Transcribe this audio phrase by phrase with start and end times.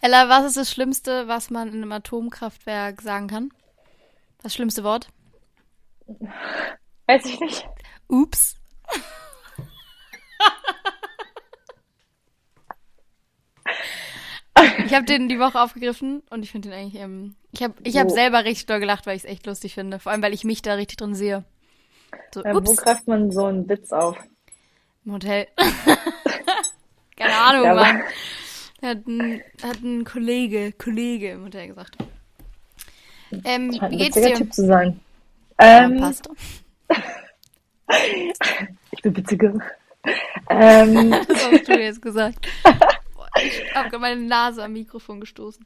[0.00, 3.50] Ella, was ist das Schlimmste, was man in einem Atomkraftwerk sagen kann?
[4.42, 5.08] Das schlimmste Wort?
[7.06, 7.68] Weiß ich nicht.
[8.06, 8.56] Ups.
[14.86, 17.00] ich habe den die Woche aufgegriffen und ich finde den eigentlich.
[17.02, 18.14] Ähm, ich habe ich hab Wo?
[18.14, 19.98] selber richtig doll gelacht, weil ich es echt lustig finde.
[19.98, 21.44] Vor allem, weil ich mich da richtig drin sehe.
[22.34, 24.16] So, wo ups, greift man so einen Witz auf?
[25.04, 25.46] im Hotel.
[27.16, 28.02] Keine Ahnung, Ja, Mann.
[28.82, 31.96] Hat ein, hat ein Kollege, Kollege im Hotel gesagt.
[33.44, 34.34] Ähm, wie geht's dir?
[34.34, 35.00] Typ zu sein.
[35.60, 36.28] Ja, Ähm, passt.
[38.92, 39.54] ich bin witziger.
[40.48, 42.46] Ähm, Das hast du jetzt gesagt.
[42.62, 45.64] Boah, ich habe gerade meine Nase am Mikrofon gestoßen.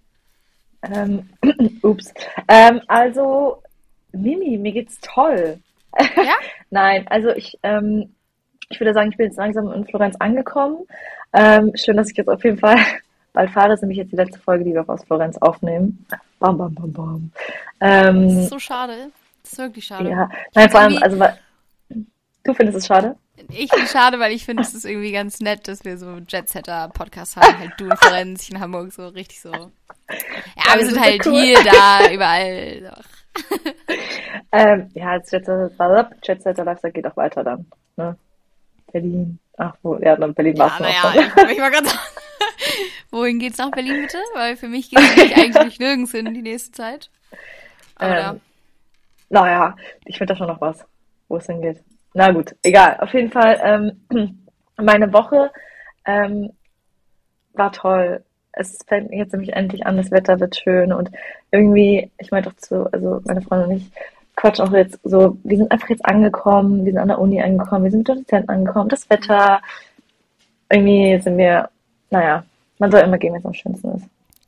[0.82, 1.28] ähm,
[1.82, 2.12] ups.
[2.48, 3.62] Ähm, also,
[4.12, 5.58] Mimi, mir geht's toll.
[6.16, 6.34] Ja?
[6.70, 8.14] Nein, also ich, ähm,
[8.70, 10.78] ich würde sagen, ich bin jetzt langsam in Florenz angekommen.
[11.32, 12.76] Ähm, schön, dass ich jetzt auf jeden Fall
[13.32, 13.68] bald fahre.
[13.70, 16.04] Das ist nämlich jetzt die letzte Folge, die wir auch aus Florenz aufnehmen.
[16.38, 17.30] Bam, bam, bam, bam.
[17.78, 19.10] Das Ähm, ist so schade.
[19.42, 20.08] Das ist wirklich schade.
[20.08, 21.18] ja, nein, vor allem, also,
[22.44, 23.16] du findest es schade?
[23.48, 27.36] Ich finde schade, weil ich finde, es ist irgendwie ganz nett, dass wir so Jet-Setter-Podcast
[27.36, 27.58] haben.
[27.58, 29.50] Halt du in Florenz, ich in Hamburg, so richtig so.
[29.50, 29.60] Ja,
[30.56, 31.32] Ja, wir das sind halt cool.
[31.40, 33.00] hier, da, überall.
[34.54, 37.64] Ähm, ja, als Jet-Setter Jet-Setter Lifestyle geht auch weiter dann.
[37.96, 38.16] Ne?
[38.92, 39.38] Berlin.
[39.58, 39.96] Ach, wo?
[39.98, 40.86] Ja, dann Berlin Ja, war's noch.
[40.88, 41.98] naja, ich, ich mal gerade sagen.
[43.10, 44.18] Wohin geht's nach Berlin bitte?
[44.34, 47.10] Weil für mich geht's nämlich eigentlich nirgends hin die nächste Zeit.
[47.96, 48.40] Aber Ähm,
[49.28, 50.84] naja, ich finde da schon noch was,
[51.28, 51.80] wo es hingeht.
[52.14, 52.98] Na gut, egal.
[53.00, 55.50] Auf jeden Fall, ähm, meine Woche
[56.04, 56.50] ähm,
[57.52, 58.24] war toll.
[58.52, 61.10] Es fängt jetzt nämlich endlich an, das Wetter wird schön und
[61.50, 63.90] irgendwie, ich meinte doch zu, also meine Freundin und ich
[64.36, 67.84] quatschen auch jetzt so, wir sind einfach jetzt angekommen, wir sind an der Uni angekommen,
[67.84, 69.60] wir sind mit der Dozenten angekommen, das Wetter,
[70.70, 71.68] irgendwie sind wir,
[72.10, 72.44] naja,
[72.78, 74.04] man soll immer gehen, wenn es am schönsten ist.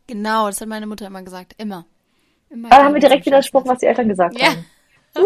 [0.07, 1.55] genau, das hat meine Mutter immer gesagt.
[1.59, 1.85] Immer.
[2.51, 4.49] immer Da gehen, haben wir direkt widersprochen, was die Eltern gesagt Ja.
[4.49, 4.65] haben.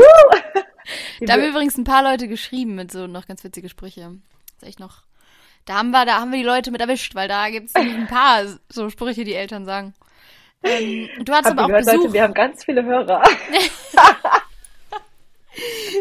[1.20, 1.28] ist.
[1.28, 4.00] Da haben übrigens ein paar Leute geschrieben mit so noch ganz witzige Sprüche.
[4.00, 5.03] Das ist echt noch.
[5.65, 8.06] Da haben wir, da haben wir die Leute mit erwischt, weil da gibt's nämlich ein
[8.06, 9.94] paar so Sprüche, die Eltern sagen.
[10.62, 12.03] Ähm, du hattest Habt ihr aber auch gehört, Besuch.
[12.03, 13.22] Leute, wir haben ganz viele Hörer.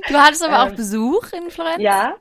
[0.08, 1.82] Du hattest aber auch Ähm, Besuch in Florenz?
[1.82, 2.16] Ja,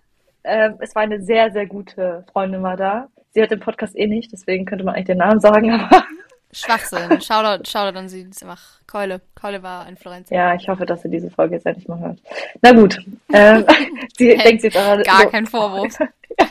[0.45, 3.09] ähm, es war eine sehr, sehr gute Freundin war da.
[3.33, 6.05] Sie hört den Podcast eh nicht, deswegen könnte man eigentlich den Namen sagen, aber
[6.53, 7.21] Schwachsinn.
[7.21, 8.25] Shoutout, Shoutout an sie.
[8.25, 9.21] Einfach Keule.
[9.35, 10.31] Keule war in Florenz.
[10.31, 12.19] ja, ich hoffe, dass sie diese Folge jetzt endlich mal hört.
[12.63, 12.99] Na gut,
[13.33, 13.65] ähm,
[14.17, 15.99] sie Hey, denkt jetzt aber Gar so, kein Vorwurf.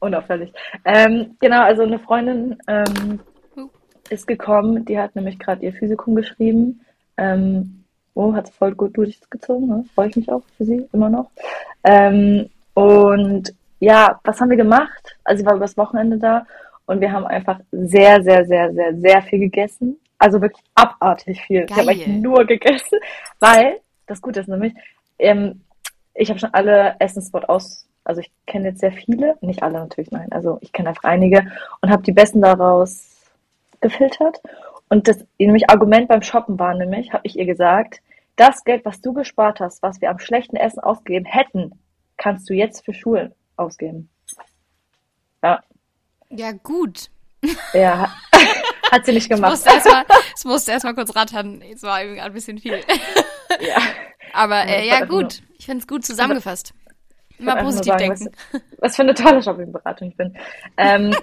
[0.00, 0.52] unauffällig.
[0.84, 3.20] Ähm, genau, also eine Freundin ähm,
[4.10, 6.80] ist gekommen, die hat nämlich gerade ihr Physikum geschrieben.
[7.16, 9.84] Ähm, oh, hat sie voll gut durchgezogen, ne?
[9.94, 11.30] Freue ich mich auch für sie, immer noch.
[11.84, 15.16] Ähm, und ja, was haben wir gemacht?
[15.24, 16.46] Also sie war übers Wochenende da
[16.86, 19.98] und wir haben einfach sehr, sehr, sehr, sehr, sehr viel gegessen.
[20.18, 21.66] Also wirklich abartig viel.
[21.68, 21.90] Ich habe Geil.
[21.90, 22.98] eigentlich nur gegessen,
[23.40, 24.74] weil das Gute ist nämlich,
[25.18, 25.62] ähm,
[26.14, 30.10] ich habe schon alle Essenspot aus, also ich kenne jetzt sehr viele, nicht alle natürlich,
[30.10, 31.46] nein, also ich kenne einfach einige
[31.82, 33.30] und habe die besten daraus
[33.80, 34.40] gefiltert.
[34.88, 38.00] Und das nämlich Argument beim Shoppen war nämlich, habe ich ihr gesagt,
[38.36, 41.72] das Geld, was du gespart hast, was wir am schlechten Essen ausgegeben hätten,
[42.16, 44.08] kannst du jetzt für Schulen ausgeben.
[45.42, 45.62] Ja,
[46.30, 47.10] Ja, gut.
[47.72, 48.12] ja,
[48.92, 49.60] hat sie nicht Ich gemacht.
[50.36, 51.62] ich musste erstmal kurz rattern.
[51.62, 52.80] Es war irgendwie ein bisschen viel.
[53.60, 53.76] Ja.
[54.32, 55.42] Aber äh, Ja, gut.
[55.58, 56.72] Ich finde es gut zusammengefasst.
[57.38, 58.30] Immer positiv sagen, denken.
[58.52, 60.36] Was, was für eine tolle Shoppingberatung ich bin.
[60.76, 61.14] Ähm,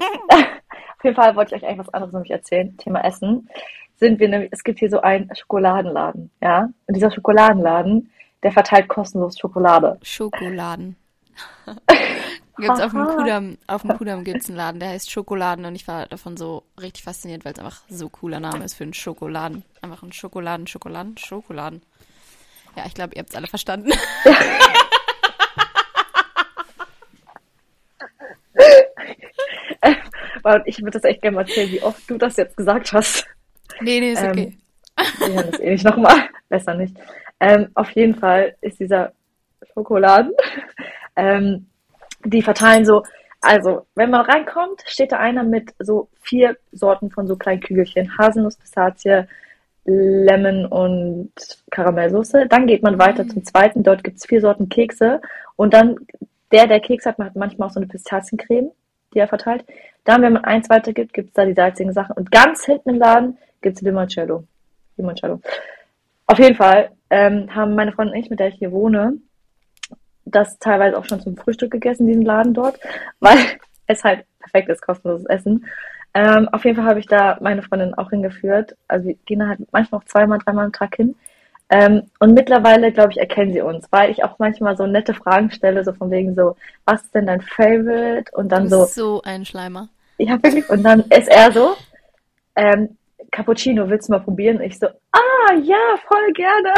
[1.06, 2.76] jeden Fall wollte ich euch eigentlich was anderes nämlich erzählen.
[2.78, 3.50] Thema Essen.
[3.98, 6.70] Sind wir nämlich, es gibt hier so einen Schokoladenladen, ja.
[6.88, 8.12] Und dieser Schokoladenladen,
[8.44, 9.98] der verteilt kostenlos Schokolade.
[10.04, 10.98] Schokoladen.
[12.58, 13.06] Gibt's auf dem.
[13.06, 16.64] Kudamm, auf dem Kudamm gibt's einen Laden, der heißt Schokoladen und ich war davon so
[16.80, 19.66] richtig fasziniert, weil es einfach so cooler Name ist für einen Schokoladen.
[19.82, 21.82] Einfach ein Schokoladen, Schokoladen, Schokoladen.
[22.78, 23.92] Ja, ich glaube, ihr habt's alle verstanden.
[30.46, 33.26] Und ich würde das echt gerne mal erzählen, wie oft du das jetzt gesagt hast.
[33.82, 34.58] nee, nee, ist Ähm, okay.
[35.18, 36.16] Wir hören das eh nicht nochmal.
[36.50, 36.96] Besser nicht.
[37.40, 39.12] Ähm, auf jeden Fall ist dieser
[39.74, 40.32] Schokoladen,
[41.16, 41.66] ähm,
[42.24, 43.03] die verteilen so,
[43.42, 48.16] also wenn man reinkommt, steht da einer mit so vier Sorten von so kleinen Kügelchen.
[48.16, 49.24] Haselnuss, Pistazie,
[49.86, 51.32] Lemon und
[51.72, 52.46] Karamellsoße.
[52.48, 53.30] Dann geht man weiter Mm.
[53.30, 53.82] zum zweiten.
[53.82, 55.22] Dort gibt es vier Sorten Kekse.
[55.56, 55.96] Und dann,
[56.52, 58.72] der, der Keks hat, hat manchmal auch so eine Pistaziencreme,
[59.16, 59.66] die er verteilt.
[60.03, 62.16] Dann, wenn man eins weiter gibt, gibt es da die salzigen Sachen.
[62.16, 64.44] Und ganz hinten im Laden gibt es Limoncello.
[64.97, 65.41] Limoncello.
[66.28, 69.17] Auf jeden Fall ähm, haben meine Freundin und ich, mit der ich hier wohne,
[70.26, 72.79] das teilweise auch schon zum Frühstück gegessen, diesen Laden dort,
[73.20, 73.38] weil
[73.88, 75.66] es halt perfekt ist, kostenloses Essen.
[76.14, 78.76] Ähm, auf jeden Fall habe ich da meine Freundin auch hingeführt.
[78.88, 81.16] Also wir gehen halt manchmal auch zweimal, dreimal am Tag hin.
[81.70, 85.50] Ähm, und mittlerweile, glaube ich, erkennen sie uns, weil ich auch manchmal so nette Fragen
[85.50, 88.32] stelle, so von wegen so, was ist denn dein Favorite?
[88.34, 89.90] Und dann so, so ein Schleimer.
[90.17, 91.76] ja wirklich, und dann ist er so,
[92.56, 92.97] ähm,
[93.32, 94.62] Cappuccino, willst du mal probieren?
[94.62, 96.73] Ich so, ah, ja, voll gerne.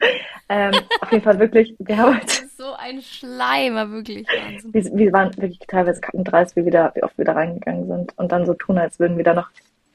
[0.48, 2.20] ähm, auf jeden Fall wirklich, wir haben
[2.56, 4.26] So ein Schleimer, wirklich.
[4.26, 4.74] Wahnsinn.
[4.74, 8.32] wir, wir waren wirklich teilweise kackendreist, wie, wieder, wie oft wir da reingegangen sind und
[8.32, 9.48] dann so tun, als würden wir da noch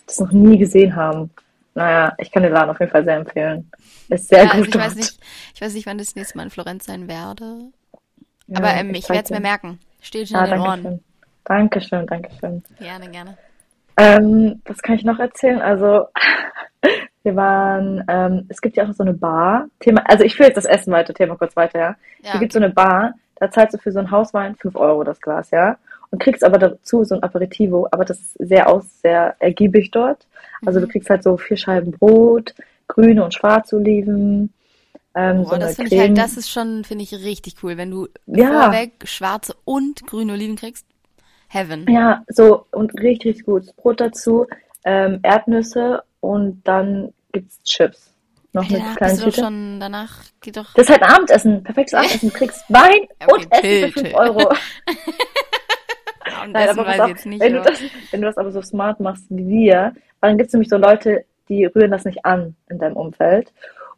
[0.05, 1.29] das noch nie gesehen haben.
[1.73, 3.71] Naja, ich kann den Laden auf jeden Fall sehr empfehlen.
[4.09, 4.85] Ist sehr Ja, gut also ich dort.
[4.85, 5.19] weiß nicht,
[5.56, 7.71] ich weiß nicht, wann das nächste Mal in Florenz sein werde.
[8.47, 9.79] Ja, Aber ähm, ich zeig werde es mir merken.
[10.01, 10.81] Steht schon Ah, in den danke Ohren.
[10.81, 11.03] schön.
[11.45, 12.63] Dankeschön, Dankeschön.
[12.77, 13.38] Gerne, gerne.
[13.97, 15.62] Ähm, was kann ich noch erzählen?
[15.62, 16.07] Also,
[17.23, 19.67] wir waren, ähm, es gibt ja auch so eine Bar.
[19.79, 21.95] Thema, also ich führe jetzt das Essen weiter, Thema kurz weiter, ja.
[22.24, 25.03] Ja, Hier gibt so eine Bar, da zahlst du für so einen Hauswein 5 Euro
[25.03, 25.77] das Glas, ja.
[26.11, 30.27] Und kriegst aber dazu so ein Aperitivo, aber das ist sehr aus, sehr ergiebig dort.
[30.65, 30.91] Also du Mhm.
[30.91, 32.53] kriegst halt so vier Scheiben Brot,
[32.87, 34.53] grüne und schwarze Oliven,
[35.15, 37.77] ähm, so Boah, eine das finde ich halt, das ist schon, finde ich, richtig cool.
[37.77, 38.63] Wenn du Ja.
[38.63, 40.85] vorweg schwarze und grüne Oliven kriegst.
[41.47, 41.85] Heaven.
[41.89, 43.75] Ja, so und richtig, richtig gut.
[43.75, 44.47] Brot dazu,
[44.85, 48.13] ähm, Erdnüsse und dann gibt's Chips.
[48.53, 49.39] Noch Ey, eine kleine Tüte.
[49.41, 50.73] schon, danach geht doch.
[50.73, 52.29] Das ist halt ein Abendessen, perfektes Abendessen.
[52.29, 54.15] Du kriegst Wein Okay, und Essen für 5 chill.
[56.25, 56.44] Euro.
[56.45, 57.41] Und Nein, aber weiß auf, jetzt nicht.
[57.41, 57.81] wenn, du das,
[58.12, 61.65] wenn du das aber so smart machst wie wir, dann gibt's nämlich so Leute, die
[61.65, 63.51] rühren das nicht an in deinem Umfeld.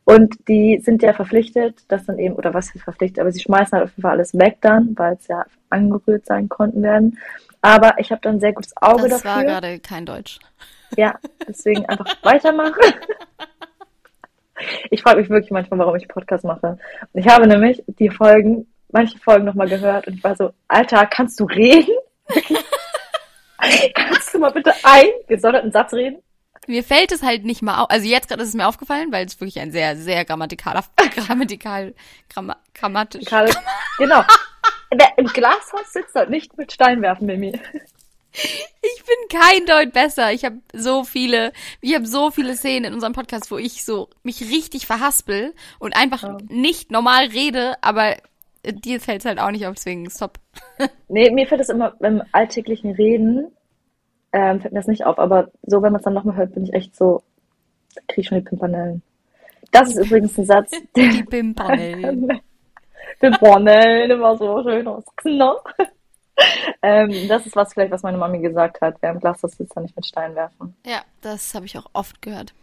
[0.06, 3.72] Und die sind ja verpflichtet, das dann eben, oder was ist verpflichtet, aber sie schmeißen
[3.72, 7.18] halt auf jeden Fall alles weg dann, weil es ja angerührt sein konnten werden.
[7.62, 9.50] Aber ich habe dann ein sehr gutes Auge das war dafür.
[9.50, 10.40] gerade kein Deutsch.
[10.98, 11.18] Ja,
[11.48, 12.94] deswegen einfach weitermachen.
[14.92, 16.78] Ich frage mich wirklich manchmal, warum ich Podcast mache.
[17.14, 21.40] Ich habe nämlich die Folgen, manche Folgen nochmal gehört und ich war so, Alter, kannst
[21.40, 21.96] du reden?
[23.96, 26.22] kannst du mal bitte einen gesonderten Satz reden?
[26.68, 27.90] Mir fällt es halt nicht mal auf.
[27.90, 30.84] Also jetzt gerade ist es mir aufgefallen, weil es wirklich ein sehr, sehr grammatikaler,
[31.16, 31.94] grammatikal,
[32.30, 33.26] gramma, grammatisch.
[33.98, 34.24] Genau.
[35.18, 37.60] Im Glashaus sitzt, soll nicht mit Stein werfen, Mimi.
[38.32, 40.32] Ich bin kein Deut besser.
[40.32, 41.52] Ich habe so viele,
[41.82, 45.96] ich habe so viele Szenen in unserem Podcast, wo ich so mich richtig verhaspel und
[45.96, 46.38] einfach Ja.
[46.50, 48.18] nicht normal rede, aber
[48.66, 50.40] dir fällt es halt auch nicht auf, deswegen stop.
[51.08, 53.52] Nee, mir fällt das immer beim alltäglichen Reden,
[54.32, 56.64] ähm, fällt mir das nicht auf, aber so, wenn man es dann nochmal hört, bin
[56.64, 57.22] ich echt so,
[57.94, 59.04] da kriege ich schon die Pimpernellen.
[59.72, 62.42] Das ist übrigens ein Satz, der Die Pimpernellen.
[63.20, 65.04] Pimpernellen, immer so schön aus
[66.82, 69.76] ähm, Das ist was vielleicht, was meine Mami gesagt hat, wer im Glas das sitzt,
[69.76, 70.76] dann nicht mit Stein werfen.
[70.86, 72.54] Ja, das habe ich auch oft gehört.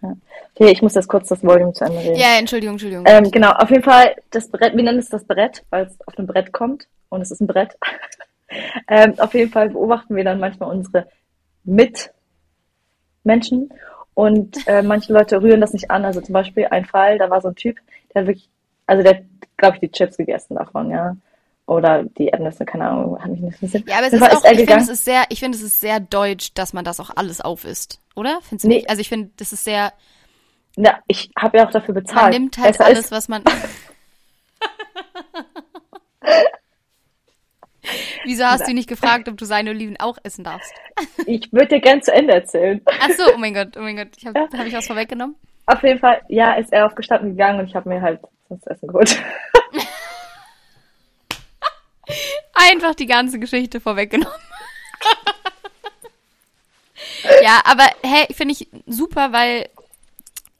[0.00, 2.16] Okay, ich muss jetzt kurz das Volume zu Ende reden.
[2.16, 3.04] Ja, Entschuldigung, Entschuldigung.
[3.06, 6.18] Ähm, genau, auf jeden Fall das Brett, wir nennen es das Brett, weil es auf
[6.18, 7.76] einem Brett kommt und es ist ein Brett.
[8.88, 11.08] ähm, auf jeden Fall beobachten wir dann manchmal unsere
[11.64, 12.12] Mitmenschen
[14.14, 16.04] und äh, manche Leute rühren das nicht an.
[16.04, 17.78] Also zum Beispiel ein Fall, da war so ein Typ,
[18.12, 18.48] der hat wirklich,
[18.86, 19.22] also der hat,
[19.56, 21.16] glaube ich, die Chips gegessen davon, ja.
[21.68, 23.86] Oder die Erdnüsse, keine Ahnung, hat mich nicht interessiert.
[23.88, 25.80] ja, aber es ist auch, er ich finde, es ist sehr, ich finde, es ist
[25.80, 28.38] sehr deutsch, dass man das auch alles aufisst, oder?
[28.40, 28.76] Findest du Nee.
[28.76, 28.88] nicht?
[28.88, 29.92] Also ich finde, das ist sehr,
[30.76, 32.32] Na, ich habe ja auch dafür man bezahlt.
[32.32, 33.42] nimmt halt Besser alles, ist, was man.
[38.24, 40.72] Wieso hast du nicht gefragt, ob du seine Oliven auch essen darfst?
[41.26, 42.80] ich würde dir gern zu Ende erzählen.
[42.86, 44.58] Ach so, oh mein Gott, oh mein Gott, ich habe Ja.
[44.58, 45.36] hab ich was vorweggenommen?
[45.66, 48.88] Auf jeden Fall, ja, ist er aufgestanden gegangen und ich habe mir halt das Essen
[48.88, 49.18] geholt.
[52.54, 54.32] Einfach die ganze Geschichte vorweggenommen.
[57.42, 59.68] ja, aber hey, finde ich super, weil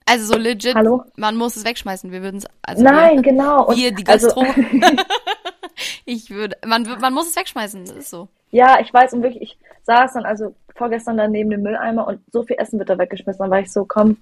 [0.06, 1.04] also so legit, Hallo?
[1.16, 2.10] man muss es wegschmeißen.
[2.10, 3.66] Wir würden es also Nein, wir, genau.
[3.66, 4.46] Und wir die also, Gastro.
[6.06, 8.28] ich würde, man man muss es wegschmeißen, das ist so.
[8.50, 12.20] ja, ich weiß und wirklich, ich saß dann also vorgestern dann neben dem Mülleimer und
[12.32, 13.40] so viel Essen wird da weggeschmissen.
[13.40, 14.16] Dann war ich so, komm,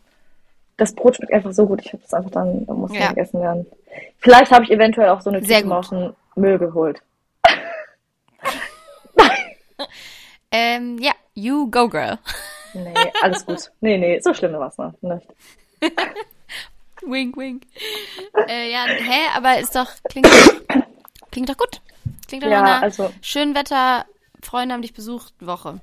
[0.77, 1.81] das Brot schmeckt einfach so gut.
[1.85, 3.09] Ich habe das einfach dann, da muss Ja.
[3.09, 3.67] gegessen werden.
[4.19, 7.01] Vielleicht habe ich eventuell auch so eine Tüte aus dem Müll geholt.
[10.51, 12.19] Ähm, ja, you go girl.
[12.75, 13.71] Nee, alles gut.
[13.81, 15.27] Nee, nee, so schlimm war es noch nicht.
[17.03, 17.63] wink, wink.
[18.49, 20.29] äh, ja, hä, aber ist doch, klingt,
[21.31, 21.81] klingt doch gut.
[22.29, 24.05] Klingt doch Ja, nach einer also- schönen Wetter,
[24.43, 25.81] Freunde haben dich besucht, Woche.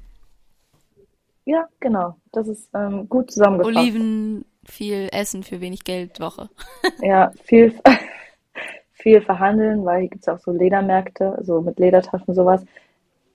[1.46, 2.16] Ja, genau.
[2.32, 3.76] Das ist ähm, gut zusammengefasst.
[3.76, 6.50] Oliven, viel Essen für wenig Geld, Woche.
[7.02, 7.74] Ja, viel,
[8.94, 12.64] viel verhandeln, weil hier gibt's ja auch so Ledermärkte, so mit Ledertaschen sowas.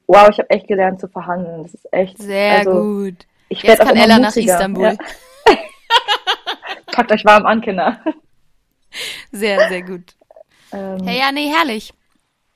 [0.08, 1.62] Wow, ich habe echt gelernt zu verhandeln.
[1.62, 2.18] Das ist echt.
[2.18, 3.26] Sehr also, gut.
[3.50, 4.34] Ich Jetzt kann Ella nach.
[4.34, 4.84] Istanbul.
[4.84, 4.96] Ja.
[6.92, 8.00] Packt euch warm an, Kinder.
[9.30, 10.16] Sehr, sehr gut.
[10.72, 11.92] Ähm, Hey, ja, nee, herrlich.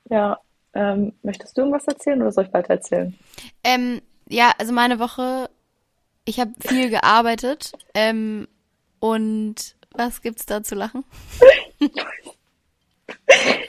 [0.09, 0.39] Ja,
[0.75, 3.17] ähm, möchtest du irgendwas erzählen oder soll ich weiter erzählen?
[3.63, 5.51] Ähm, ja, also meine Woche,
[6.25, 8.49] ich habe viel gearbeitet ähm,
[8.99, 11.05] und was gibt's da zu lachen?
[11.79, 11.91] ich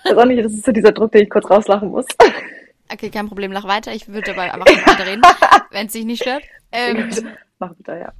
[0.05, 2.05] weiß auch nicht, das ist so dieser Druck, den ich kurz rauslachen muss.
[2.93, 3.91] Okay, kein Problem, lach weiter.
[3.93, 5.23] Ich würde dabei einfach weiter reden,
[5.71, 6.43] wenn es dich nicht stört.
[6.71, 7.09] Ähm,
[7.57, 8.13] Mach bitte, ja.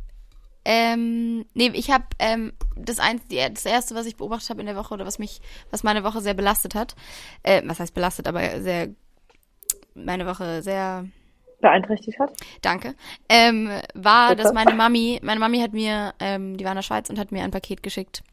[0.65, 4.75] Ähm, nee, ich habe ähm, das, ein, das erste, was ich beobachtet habe in der
[4.75, 6.95] Woche oder was mich, was meine Woche sehr belastet hat,
[7.43, 8.89] äh, was heißt belastet, aber sehr,
[9.93, 11.05] meine Woche sehr
[11.59, 12.31] beeinträchtigt hat.
[12.61, 12.95] Danke.
[13.29, 14.43] Ähm, war, Bitte?
[14.43, 17.31] dass meine Mami, meine Mami hat mir, ähm, die war in der Schweiz und hat
[17.31, 18.23] mir ein Paket geschickt.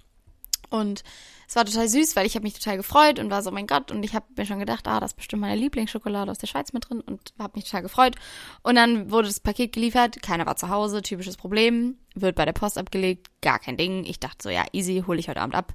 [0.70, 1.02] Und
[1.48, 3.90] es war total süß, weil ich habe mich total gefreut und war so, mein Gott,
[3.90, 6.72] und ich habe mir schon gedacht, ah, das ist bestimmt meine Lieblingsschokolade aus der Schweiz
[6.72, 8.14] mit drin und habe mich total gefreut.
[8.62, 12.52] Und dann wurde das Paket geliefert, keiner war zu Hause, typisches Problem, wird bei der
[12.52, 14.04] Post abgelegt, gar kein Ding.
[14.04, 15.74] Ich dachte so, ja, easy, hole ich heute Abend ab.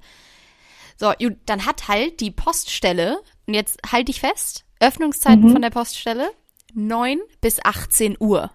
[0.97, 1.11] So,
[1.45, 5.51] dann hat halt die Poststelle, und jetzt halte ich fest, Öffnungszeiten mhm.
[5.51, 6.31] von der Poststelle
[6.73, 8.49] 9 bis 18 Uhr.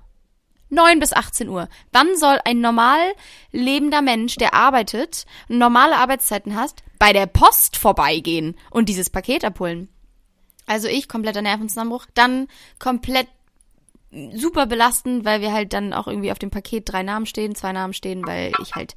[0.70, 1.68] 9 bis 18 Uhr.
[1.92, 3.12] Wann soll ein normal
[3.52, 9.88] lebender Mensch, der arbeitet normale Arbeitszeiten hast, bei der Post vorbeigehen und dieses Paket abholen?
[10.66, 12.06] Also ich, kompletter Nervenzusammenbruch.
[12.14, 12.46] Dann
[12.78, 13.26] komplett
[14.32, 17.72] super belastend, weil wir halt dann auch irgendwie auf dem Paket drei Namen stehen, zwei
[17.72, 18.94] Namen stehen, weil ich halt,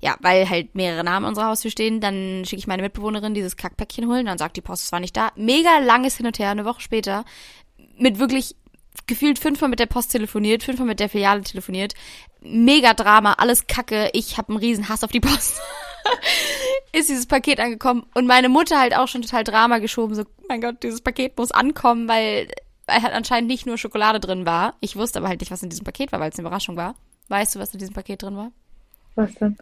[0.00, 2.00] ja, weil halt mehrere Namen unserer Haustür stehen.
[2.00, 5.16] Dann schicke ich meine Mitbewohnerin dieses Kackpäckchen holen, dann sagt die Post, es war nicht
[5.16, 5.30] da.
[5.36, 7.24] Mega langes Hin und Her, eine Woche später,
[7.96, 8.56] mit wirklich
[9.06, 11.94] gefühlt fünfmal mit der Post telefoniert, fünfmal mit der Filiale telefoniert.
[12.40, 14.10] Mega Drama, alles Kacke.
[14.12, 15.60] Ich habe einen riesen Hass auf die Post.
[16.92, 20.60] ist dieses Paket angekommen und meine Mutter halt auch schon total Drama geschoben, so, mein
[20.60, 22.48] Gott, dieses Paket muss ankommen, weil,
[22.88, 24.74] halt anscheinend nicht nur Schokolade drin war.
[24.80, 26.94] Ich wusste aber halt nicht, was in diesem Paket war, weil es eine Überraschung war.
[27.28, 28.50] Weißt du, was in diesem Paket drin war?
[29.14, 29.56] Was denn?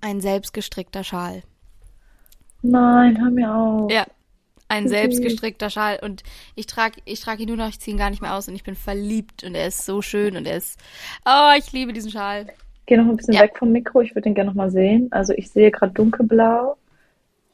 [0.00, 1.42] Ein selbstgestrickter Schal.
[2.62, 3.90] Nein, hör mir auf.
[3.90, 4.04] Ja,
[4.72, 6.22] ein selbstgestrickter Schal und
[6.54, 8.54] ich trage ich trag ihn nur noch, ich ziehe ihn gar nicht mehr aus und
[8.54, 10.80] ich bin verliebt und er ist so schön und er ist,
[11.26, 12.46] oh, ich liebe diesen Schal.
[12.86, 13.42] Geh noch ein bisschen ja.
[13.42, 15.08] weg vom Mikro, ich würde den gerne noch mal sehen.
[15.10, 16.76] Also ich sehe gerade dunkelblau,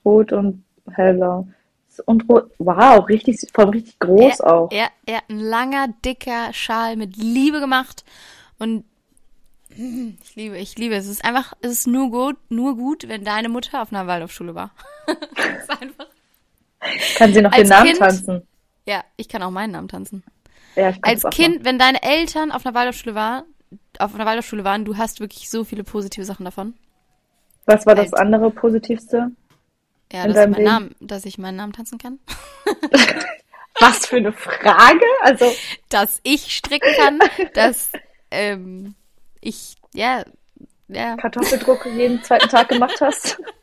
[0.05, 1.49] rot und hellblau.
[2.07, 4.71] Und rot, wow, richtig, vor allem richtig groß ja, auch.
[4.71, 8.05] Ja, ja, ein langer, dicker Schal mit Liebe gemacht
[8.61, 8.85] und
[9.71, 11.07] ich liebe, ich liebe es.
[11.07, 14.55] Es ist einfach, es ist nur gut, nur gut, wenn deine Mutter auf einer Waldorfschule
[14.55, 14.71] war.
[15.09, 16.07] es ist einfach
[17.17, 18.49] kann sie noch Als den Namen kind, tanzen?
[18.87, 20.23] Ja, ich kann auch meinen Namen tanzen.
[20.77, 23.45] Ja, ich Als Kind, wenn deine Eltern auf einer Waldorfschule waren,
[23.99, 26.75] auf einer Waldorfschule waren, du hast wirklich so viele positive Sachen davon.
[27.67, 29.31] Was war das andere Positivste?
[30.13, 32.19] Ja, dass ich, meinen Namen, dass ich meinen Namen tanzen kann.
[33.81, 35.05] Was für eine Frage?
[35.23, 35.53] Also,
[35.89, 37.19] dass ich stricken kann,
[37.55, 37.93] dass
[38.31, 38.95] ähm,
[39.41, 40.25] ich ja,
[40.89, 41.17] ja.
[41.17, 43.41] Kartoffeldruck jeden zweiten Tag gemacht hast.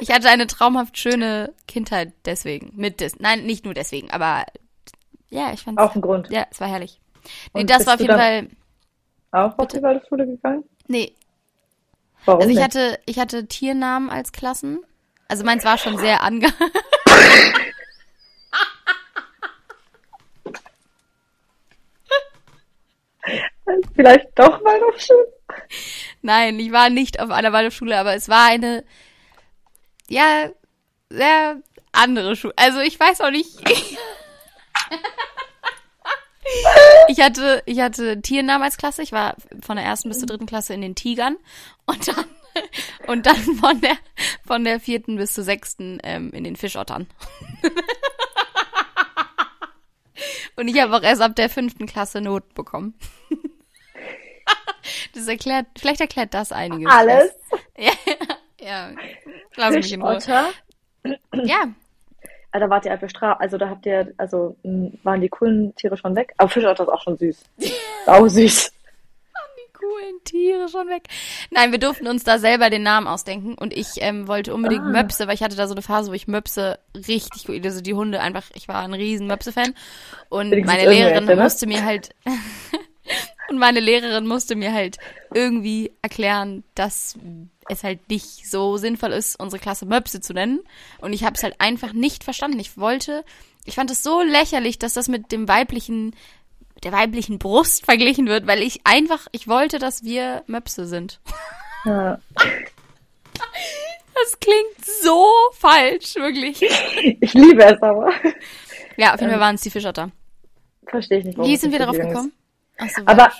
[0.00, 2.72] Ich hatte eine traumhaft schöne Kindheit deswegen.
[2.74, 4.44] Mit des Nein, nicht nur deswegen, aber
[5.30, 6.28] ja, ich fand Auch ein Grund.
[6.30, 7.00] Ja, es war herrlich.
[7.54, 8.48] Nee, das war auf jeden Fall.
[9.30, 10.64] Auch auf die Waldorfschule gegangen?
[10.88, 11.14] Nee.
[12.26, 12.64] Warum also ich nicht?
[12.64, 14.80] hatte, ich hatte Tiernamen als Klassen.
[15.28, 16.48] Also meins war schon sehr ange.
[23.94, 25.32] Vielleicht doch Waldorfschule?
[26.20, 28.84] Nein, ich war nicht auf einer Waldorfschule, aber es war eine
[30.08, 30.50] ja,
[31.10, 32.54] sehr andere Schule.
[32.56, 33.60] Also ich weiß auch nicht.
[37.08, 39.02] ich hatte, ich hatte Tiernamen als Klasse.
[39.02, 41.36] Ich war von der ersten bis zur dritten Klasse in den Tigern
[41.86, 42.24] und dann
[43.06, 43.96] und dann von der
[44.46, 47.06] von der vierten bis zur sechsten ähm, in den Fischottern.
[50.56, 52.94] und ich habe auch erst ab der fünften Klasse Noten bekommen.
[55.14, 56.92] das erklärt, vielleicht erklärt das einiges.
[56.92, 57.32] Alles.
[57.76, 57.92] Ja,
[58.62, 58.90] ja,
[59.56, 60.18] lass mich in Ruhe.
[61.44, 61.64] Ja.
[62.52, 64.56] Also, da wart ihr einfach straf, also da habt ihr, also
[65.02, 66.34] waren die coolen Tiere schon weg?
[66.36, 67.44] Aber Fischotter ist auch schon süß.
[68.06, 68.72] Sau süß.
[69.56, 71.04] die coolen Tiere schon weg.
[71.50, 74.90] Nein, wir durften uns da selber den Namen ausdenken und ich ähm, wollte unbedingt ah.
[74.90, 77.94] Möpse, weil ich hatte da so eine Phase, wo ich Möpse richtig gut, also die
[77.94, 79.74] Hunde einfach, ich war ein riesen Möpse-Fan
[80.28, 82.10] und meine Lehrerin musste mir halt
[83.52, 84.96] und meine Lehrerin musste mir halt
[85.32, 87.18] irgendwie erklären, dass
[87.68, 90.60] es halt nicht so sinnvoll ist, unsere Klasse Möpse zu nennen.
[91.00, 92.58] Und ich habe es halt einfach nicht verstanden.
[92.58, 93.24] Ich wollte,
[93.64, 96.16] ich fand es so lächerlich, dass das mit dem weiblichen,
[96.82, 101.20] der weiblichen Brust verglichen wird, weil ich einfach, ich wollte, dass wir Möpse sind.
[101.84, 102.18] Ja.
[104.14, 106.62] Das klingt so falsch, wirklich.
[107.20, 108.12] Ich liebe es aber.
[108.96, 110.10] Ja, auf jeden Fall ähm, waren es die Fischotter.
[110.86, 111.50] Verstehe ich nicht, warum.
[111.50, 112.32] Wie sind wir darauf gekommen?
[112.88, 113.30] So, aber,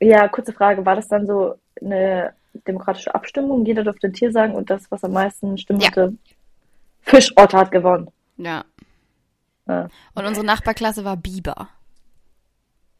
[0.00, 0.84] ja, kurze Frage.
[0.84, 2.32] War das dann so eine
[2.66, 3.64] demokratische Abstimmung.
[3.64, 5.88] Jeder durfte ein Tier sagen und das, was am meisten Stimmen ja.
[5.88, 6.14] hatte,
[7.02, 8.10] Fischotter hat gewonnen.
[8.36, 8.64] Ja.
[9.68, 9.88] Ja.
[10.14, 11.68] Und unsere Nachbarklasse war Biber.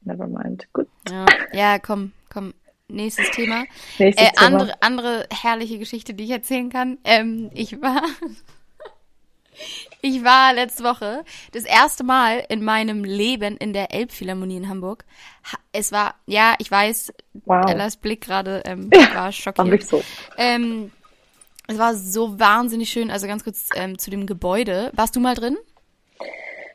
[0.02, 0.68] Never mind.
[0.72, 0.88] Gut.
[1.08, 2.54] Ja, ja komm, komm.
[2.88, 3.64] Nächstes Thema.
[3.98, 4.46] Nächstes Äh, Thema.
[4.46, 6.98] andere, andere herrliche Geschichte, die ich erzählen kann.
[7.04, 8.02] Ähm, ich war,
[10.02, 15.04] ich war letzte Woche das erste Mal in meinem Leben in der Elbphilharmonie in Hamburg.
[15.52, 17.12] Ha- Es war, ja, ich weiß,
[17.44, 17.70] Wow.
[17.70, 19.66] Ellas Blick gerade ähm, Ja, war War schockiert.
[19.70, 20.02] wirklich so.
[20.36, 20.90] Ähm,
[21.68, 23.10] es war so wahnsinnig schön.
[23.10, 24.90] Also ganz kurz ähm, zu dem Gebäude.
[24.94, 25.56] Warst du mal drin?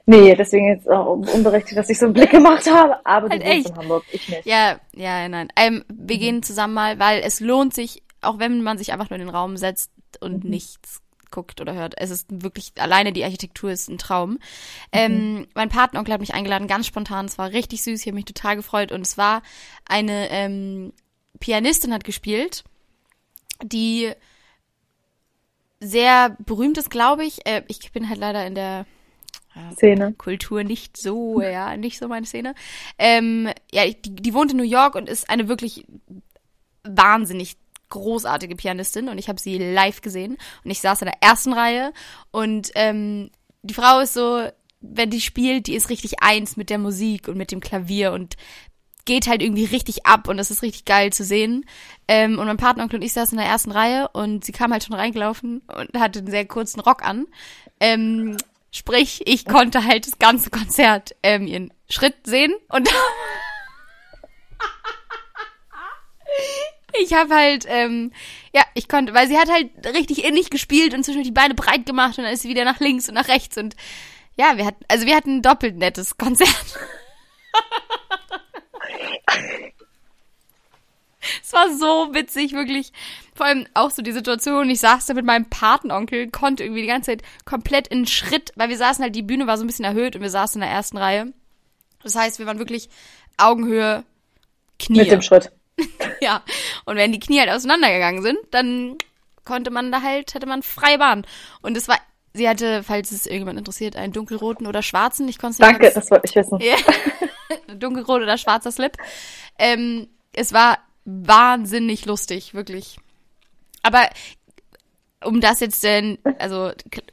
[0.07, 3.03] Nee, deswegen jetzt auch unberechtigt, dass ich so einen Blick gemacht habe.
[3.05, 3.69] Aber du Halt wohnst echt?
[3.69, 4.45] in Hamburg, ich nicht.
[4.45, 5.47] Ja, ja, nein.
[5.55, 9.19] Ähm, wir gehen zusammen mal, weil es lohnt sich, auch wenn man sich einfach nur
[9.19, 9.91] in den Raum setzt
[10.21, 11.01] und nichts
[11.31, 11.95] guckt oder hört.
[11.97, 14.39] Es ist wirklich, alleine die Architektur ist ein Traum.
[14.91, 17.25] Ähm, mein Patenonkel hat mich eingeladen, ganz spontan.
[17.25, 18.91] Es war richtig süß, ich habe mich total gefreut.
[18.91, 19.41] Und es war
[19.87, 20.93] eine ähm,
[21.39, 22.63] Pianistin hat gespielt,
[23.63, 24.11] die
[25.79, 27.45] sehr berühmt ist, glaube ich.
[27.45, 28.85] Äh, ich bin halt leider in der
[29.73, 30.13] Szene.
[30.13, 32.55] Kultur nicht so, ja, nicht so meine Szene.
[32.97, 35.85] Ähm, ja, die, die wohnt in New York und ist eine wirklich
[36.83, 37.57] wahnsinnig
[37.89, 41.93] großartige Pianistin und ich habe sie live gesehen und ich saß in der ersten Reihe
[42.31, 43.29] und ähm,
[43.63, 44.47] die Frau ist so,
[44.81, 48.35] wenn die spielt, die ist richtig eins mit der Musik und mit dem Klavier und
[49.05, 51.65] geht halt irgendwie richtig ab und das ist richtig geil zu sehen.
[52.07, 54.83] Ähm, und mein Partneronkel und ich saßen in der ersten Reihe und sie kam halt
[54.83, 57.27] schon reingelaufen und hatte einen sehr kurzen Rock an.
[57.79, 58.37] Ähm,
[58.71, 62.89] sprich, ich konnte halt das ganze Konzert ähm, ihren Schritt sehen und
[67.01, 68.11] ich habe halt, ähm,
[68.53, 71.85] ja, ich konnte, weil sie hat halt richtig innig gespielt und zwischendurch die Beine breit
[71.85, 73.75] gemacht und dann ist sie wieder nach links und nach rechts und
[74.37, 76.49] ja, wir hatten, also wir hatten ein doppelt nettes Konzert.
[81.43, 82.91] Es war so witzig, wirklich.
[83.33, 86.87] Vor allem auch so die Situation, ich saß da mit meinem Patenonkel, konnte irgendwie die
[86.87, 89.85] ganze Zeit komplett in Schritt, weil wir saßen halt, die Bühne war so ein bisschen
[89.85, 91.33] erhöht und wir saßen in der ersten Reihe.
[92.03, 92.89] Das heißt, wir waren wirklich
[93.37, 94.03] Augenhöhe,
[94.79, 94.99] Knie.
[94.99, 95.51] Mit dem Schritt.
[96.21, 96.41] Ja.
[96.85, 98.97] Und wenn die Knie halt auseinandergegangen sind, dann
[99.43, 101.25] konnte man da halt, hatte man freie Bahn.
[101.61, 101.97] Und es war,
[102.33, 105.27] sie hatte, falls es irgendjemand interessiert, einen dunkelroten oder schwarzen.
[105.27, 106.59] Ich konnte Danke, ganz- das wollte ich wissen.
[106.59, 106.75] ja.
[107.75, 108.97] Dunkelrot oder schwarzer Slip.
[109.59, 112.97] Ähm, es war wahnsinnig lustig, wirklich.
[113.83, 114.07] Aber
[115.23, 116.71] um das jetzt denn, also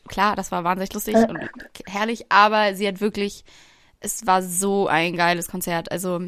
[0.08, 3.44] klar, das war wahnsinnig lustig und k- herrlich, aber sie hat wirklich,
[4.00, 5.90] es war so ein geiles Konzert.
[5.92, 6.20] Also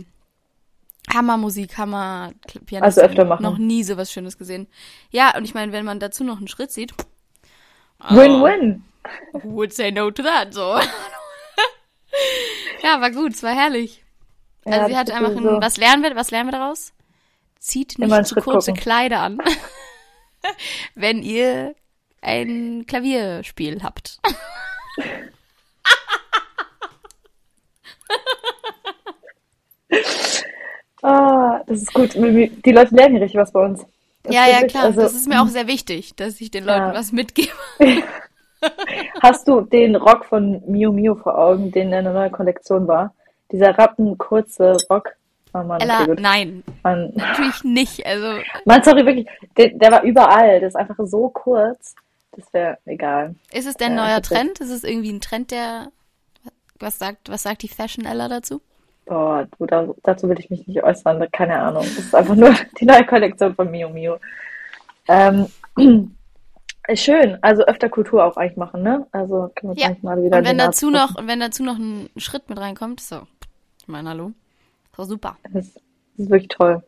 [1.12, 2.82] Hammermusik, Hammer Pianistin.
[2.82, 3.42] Also öfter machen.
[3.42, 4.66] Noch nie sowas Schönes gesehen.
[5.10, 6.92] Ja, und ich meine, wenn man dazu noch einen Schritt sieht,
[8.10, 8.84] Win-win.
[9.32, 10.52] who would say no to that?
[10.54, 10.60] So.
[12.82, 14.02] ja, war gut, es war herrlich.
[14.64, 15.60] Also Ja, sie hat einfach ein, sowieso.
[15.60, 16.92] was lernen wir, was lernen wir daraus?
[17.58, 18.82] Zieht nicht zu kurze gucken.
[18.82, 19.38] Kleider an,
[20.94, 21.74] wenn ihr
[22.20, 24.20] ein Klavierspiel habt.
[31.04, 32.14] Ah, das ist gut.
[32.14, 33.84] Die Leute lernen hier richtig was bei uns.
[34.22, 34.84] Das ja, ja, klar.
[34.84, 36.94] also- das ist mir auch sehr wichtig, dass ich den Leuten Ja.
[36.94, 37.50] was mitgebe.
[39.22, 43.14] Hast du den Rock von Miu Miu vor Augen, den in der neuen Kollektion war?
[43.52, 45.10] Dieser rappenkurze Rock.
[45.52, 48.04] Oh Mann, Ella, okay, nein, Mann, natürlich nicht.
[48.06, 49.26] Also, Mann, sorry, wirklich.
[49.56, 50.58] Der, der war überall.
[50.60, 51.94] Der ist einfach so kurz.
[52.32, 53.34] Das wäre egal.
[53.52, 54.22] ist es denn ein Ja, neuer.
[54.22, 54.58] Trend?
[54.60, 55.92] Ist es irgendwie ein Trend, der,
[56.80, 58.60] was sagt, was sagt die Fashion Ella dazu?
[59.06, 61.26] Boah, du, da, dazu will ich mich nicht äußern.
[61.32, 61.82] Keine Ahnung.
[61.82, 64.16] Das ist einfach nur die neue Kollektion von Miu Miu.
[65.08, 65.46] Ähm,
[66.94, 67.38] schön.
[67.42, 69.06] Also öfter Kultur auch eigentlich machen, ne?
[69.12, 69.96] Also können wir Ja.
[70.02, 73.22] mal wieder Und wenn dazu noch, und wenn dazu noch ein Schritt mit reinkommt, so,
[73.80, 74.32] ich meine, hallo.
[74.90, 75.36] Das war super.
[75.52, 76.82] Das ist, das ist wirklich toll.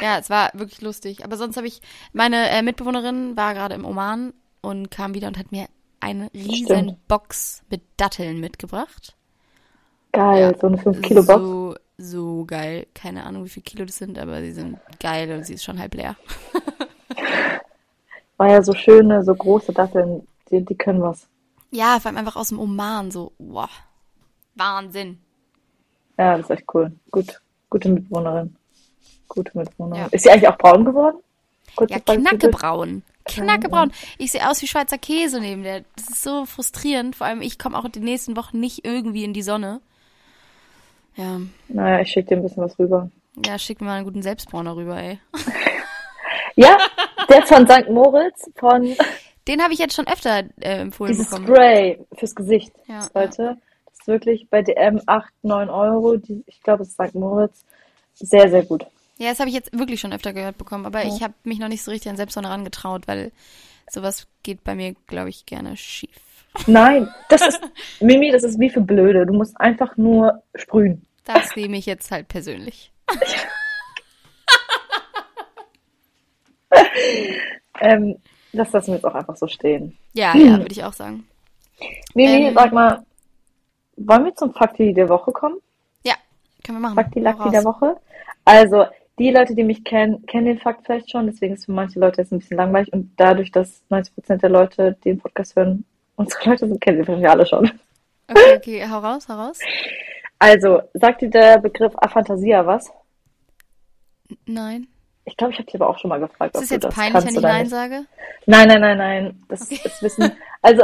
[0.00, 1.24] Ja, es war wirklich lustig.
[1.24, 1.80] Aber sonst habe ich,
[2.12, 5.66] meine äh, Mitbewohnerin war gerade im Oman und kam wieder und hat mir
[6.00, 7.08] eine riesen Stimmt.
[7.08, 9.16] Box mit Datteln mitgebracht.
[10.12, 11.40] Geil, so eine 5 Kilo Box.
[11.40, 12.86] So, so geil.
[12.94, 15.78] Keine Ahnung, wie viel Kilo das sind, aber sie sind geil und sie ist schon
[15.78, 16.16] halb leer.
[18.36, 20.26] War ja so schöne, so große Datteln.
[20.50, 21.28] Die, die können was.
[21.70, 23.70] Ja, vor allem einfach aus dem Oman, so, wow.
[24.54, 25.18] Wahnsinn.
[26.18, 26.92] Ja, das ist echt cool.
[27.10, 27.40] Gut.
[27.70, 28.56] Gute Mitbewohnerin.
[29.28, 30.02] Gute Mitbewohnerin.
[30.02, 30.08] Ja.
[30.10, 31.18] Ist sie eigentlich auch braun geworden?
[31.76, 33.02] Kurze Ja, knackebraun.
[33.24, 33.92] Knackebraun.
[34.18, 35.84] Ich sehe aus wie Schweizer Käse neben der.
[35.94, 37.14] Das ist so frustrierend.
[37.14, 39.80] Vor allem, ich komme auch die nächsten Wochen nicht irgendwie in die Sonne.
[41.16, 43.10] Ja, Naja, ich schicke dir ein bisschen was rüber.
[43.44, 45.18] ja, schick mir mal einen guten Selbstbrauner rüber, ey.
[46.56, 46.76] Ja,
[47.28, 47.88] der von St.
[47.88, 48.94] Moritz, von
[49.48, 51.46] Den habe ich jetzt schon öfter äh, empfohlen dieses bekommen.
[51.46, 52.72] Spray fürs Gesicht.
[52.86, 56.16] Ja, Leute, das ist wirklich bei DM 8, 9 Euro.
[56.16, 57.14] Die, ich glaube, es ist St.
[57.14, 57.64] Moritz.
[58.14, 58.84] Sehr, sehr gut.
[59.16, 61.68] Ja, das habe ich jetzt wirklich schon öfter gehört bekommen, aber ich habe mich noch
[61.68, 63.32] nicht so richtig an Selbstbrauner rangetraut, weil
[63.88, 66.10] sowas geht bei mir, glaube ich, gerne schief.
[66.66, 67.60] Nein, das ist,
[68.00, 69.26] Mimi, das ist wie für Blöde.
[69.26, 71.06] Du musst einfach nur sprühen.
[71.24, 72.92] Das nehme ich jetzt halt persönlich.
[77.80, 78.16] ähm,
[78.52, 79.96] das lassen wir jetzt auch einfach so stehen.
[80.12, 81.26] Ja, ja, würde ich auch sagen.
[82.14, 82.54] Mimi, Ähm.
[82.54, 83.04] sag mal,
[83.96, 85.58] wollen wir zum Fakti der Woche kommen?
[86.04, 86.14] Ja,
[86.64, 86.96] können wir machen.
[86.96, 87.96] Fakti Lakti der Woche?
[88.44, 88.86] Also,
[89.18, 92.22] die Leute, die mich kennen, kennen den Fakt vielleicht schon, deswegen ist für manche Leute
[92.22, 95.84] jetzt ein bisschen langweilig und dadurch, dass 90% der Leute, den Podcast hören,
[96.20, 97.70] unsere Leute sind, kennen sie wahrscheinlich alle schon.
[98.28, 99.58] Okay, okay, hau raus, hau raus.
[100.38, 102.90] Also, sagt dir der Begriff Aphantasia was?
[104.46, 104.86] Nein.
[105.24, 106.94] Ich glaube, ich habe dich aber auch schon mal gefragt, Ist es du jetzt das
[106.94, 107.70] peinlich, kannst wenn ich Nein nicht.
[107.70, 108.04] sage?
[108.46, 109.42] Nein, nein, nein, nein.
[109.48, 109.80] Das Okay.
[109.84, 110.32] ist Wissen.
[110.62, 110.82] Also,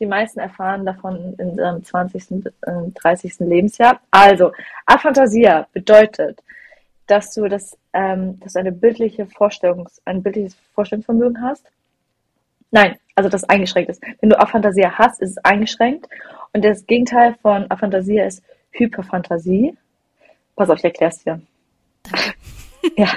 [0.00, 3.38] die meisten erfahren davon in ihrem 20., äh, 30.
[3.38, 4.00] Lebensjahr.
[4.10, 4.52] Also,
[4.84, 6.42] Aphantasia bedeutet,
[7.06, 11.64] dass du das, ähm, dass du eine bildliche Vorstellungs, ein bildliches Vorstellungsvermögen hast.
[12.70, 14.00] Nein, also das eingeschränkt ist.
[14.20, 16.06] Wenn du Aphantasia hast, ist es eingeschränkt.
[16.52, 19.76] Und das Gegenteil von Aphantasia ist Hyperfantasie.
[20.54, 21.40] Pass auf, ich erkläre es dir.
[22.96, 23.08] Ja.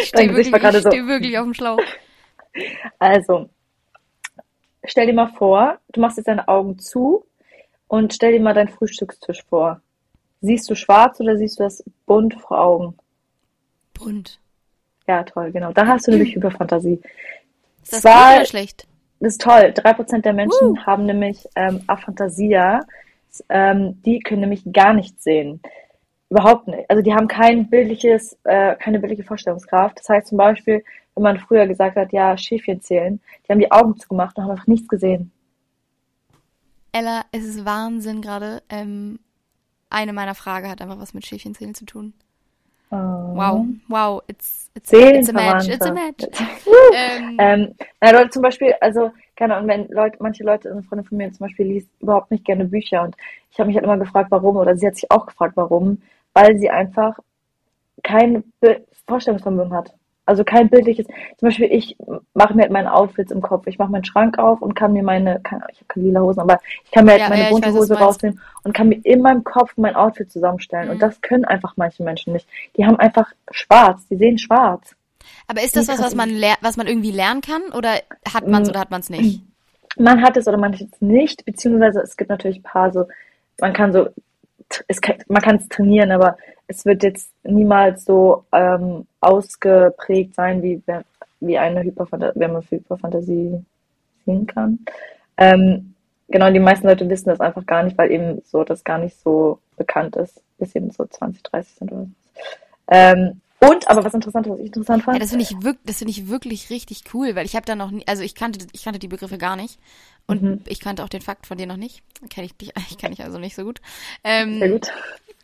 [0.00, 0.88] Ich stehe wirklich, ich so.
[0.88, 1.80] stehe wirklich auf dem Schlauch.
[3.00, 3.50] Also,
[4.84, 7.26] stell dir mal vor, du machst jetzt deine Augen zu
[7.88, 9.80] und stell dir mal deinen Frühstückstisch vor.
[10.40, 12.96] Siehst du schwarz oder siehst du das bunt vor Augen?
[13.94, 14.38] Bunt.
[15.08, 15.72] Ja, toll, genau.
[15.72, 17.00] Da hast du nämlich Hyperfantasie.
[17.86, 18.88] Ist das Zwei- gut oder schlecht?
[19.20, 19.72] Das ist toll.
[19.72, 20.78] Drei Prozent der Menschen Uh.
[20.84, 22.84] haben nämlich ähm, Aphantasia.
[23.48, 25.60] Ähm, die können nämlich gar nichts sehen.
[26.28, 26.90] Überhaupt nicht.
[26.90, 30.00] Also die haben kein bildliches, äh, keine bildliche Vorstellungskraft.
[30.00, 30.82] Das heißt zum Beispiel,
[31.14, 34.50] wenn man früher gesagt hat, ja, Schäfchen zählen, die haben die Augen zugemacht und haben
[34.50, 35.30] einfach nichts gesehen.
[36.90, 38.62] Ella, es ist Wahnsinn gerade.
[38.68, 39.20] Ähm,
[39.90, 42.14] eine meiner Fragen hat einfach was mit Schäfchenzählen zu tun.
[42.90, 42.96] Oh.
[43.34, 46.22] Wow, wow, it's, it's, it's a match, it's a match.
[46.94, 51.06] Ähm, Ähm, na, Leute, zum Beispiel, also, keine Ahnung, wenn Leute, manche Leute, eine Freundin
[51.06, 53.16] von mir zum Beispiel liest überhaupt nicht gerne Bücher und
[53.50, 56.56] ich habe mich halt immer gefragt, warum, oder sie hat sich auch gefragt, warum, weil
[56.58, 57.18] sie einfach
[58.02, 59.94] kein Be Vorstellungsvermögen hat.
[60.26, 61.96] Also kein bildliches, zum Beispiel ich
[62.34, 63.66] mache mir halt meine Outfits im Kopf.
[63.68, 66.40] Ich mache meinen Schrank auf und kann mir meine, Ahnung, ich habe keine lila Hosen,
[66.40, 69.00] aber ich kann mir halt Ja, meine ja, bunte weiß, Hose rausnehmen und kann mir
[69.04, 70.86] in meinem Kopf mein Outfit zusammenstellen.
[70.86, 70.92] Mhm.
[70.94, 72.48] Und das können einfach manche Menschen nicht.
[72.76, 74.96] Die haben einfach schwarz, die sehen schwarz.
[75.48, 77.62] aber ist das was, was kann man, was man irgendwie lernen kann?
[77.72, 78.00] Oder
[78.32, 78.70] hat man es Mm.
[78.70, 79.42] oder hat man es nicht?
[79.98, 83.06] Man hat es oder man hat es nicht, beziehungsweise es gibt natürlich ein paar so,
[83.60, 84.08] man kann so,
[84.88, 90.62] es kann, man kann es trainieren, aber es wird jetzt niemals so ähm, ausgeprägt sein,
[90.62, 90.82] wie,
[91.40, 93.64] wie eine Hyperfantasie, wenn man für Hyperfantasie
[94.24, 94.80] sehen kann.
[95.36, 95.94] Ähm,
[96.28, 99.16] genau, die meisten Leute wissen das einfach gar nicht, weil eben so das gar nicht
[99.20, 102.10] so bekannt ist, bis eben so 20, 30 sind oder so.
[102.88, 105.98] Ähm, und, aber was interessant, was ich interessant fand, Ja, das finde ich, wirk das
[105.98, 108.84] finde ich wirklich richtig cool, weil ich habe da noch nie, also ich kannte, ich
[108.84, 109.78] kannte die Begriffe gar nicht
[110.26, 110.60] und Mhm.
[110.66, 112.02] ich kannte auch den Fakt von dir noch nicht.
[112.28, 113.80] Kenne ich dich, ich kenne ich also nicht so gut.
[114.24, 114.88] Ähm, sehr gut.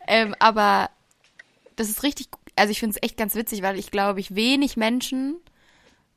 [0.07, 0.89] Ähm, aber
[1.75, 4.77] das ist richtig, also ich finde es echt ganz witzig, weil ich glaube, ich wenig
[4.77, 5.37] Menschen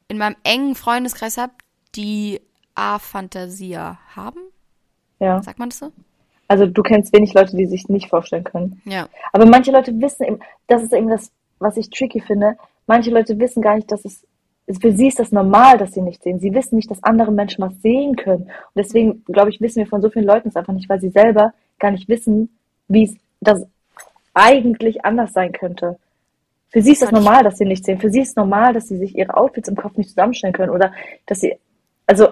[0.08, 1.52] in meinem engen Freundeskreis habe,
[1.94, 2.40] die
[2.74, 4.40] Aphantasia haben.
[5.18, 5.42] Ja.
[5.42, 5.92] Sagt man das so?
[6.48, 8.80] Also du kennst wenig Leute, die sich nicht vorstellen können.
[8.84, 9.08] Ja.
[9.32, 12.56] Aber manche Leute wissen eben, das ist eben das, was ich tricky finde.
[12.86, 14.24] Manche Leute wissen gar nicht, dass es,
[14.80, 16.38] für sie ist das normal, dass sie nicht sehen.
[16.40, 18.44] Sie wissen nicht, dass andere Menschen was sehen können.
[18.44, 21.10] Und deswegen, glaube ich, wissen wir von so vielen Leuten es einfach nicht, weil sie
[21.10, 22.56] selber gar nicht wissen,
[22.88, 23.66] wie es das
[24.34, 25.98] eigentlich anders sein könnte.
[26.70, 27.98] Für sie ist das normal, dass sie nicht sehen.
[28.00, 30.92] Für sie ist normal, dass sie sich ihre Outfits im Kopf nicht zusammenstellen können oder
[31.26, 31.54] dass sie,
[32.06, 32.28] also,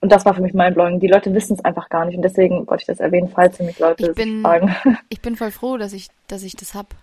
[0.00, 1.00] und das war für mich mindblowing.
[1.00, 3.78] Die Leute wissen es einfach gar nicht und deswegen wollte ich das erwähnen, falls mich
[3.78, 4.76] Leute Ich bin- fragen.
[5.08, 6.94] Ich bin voll froh, dass ich, dass ich das hab.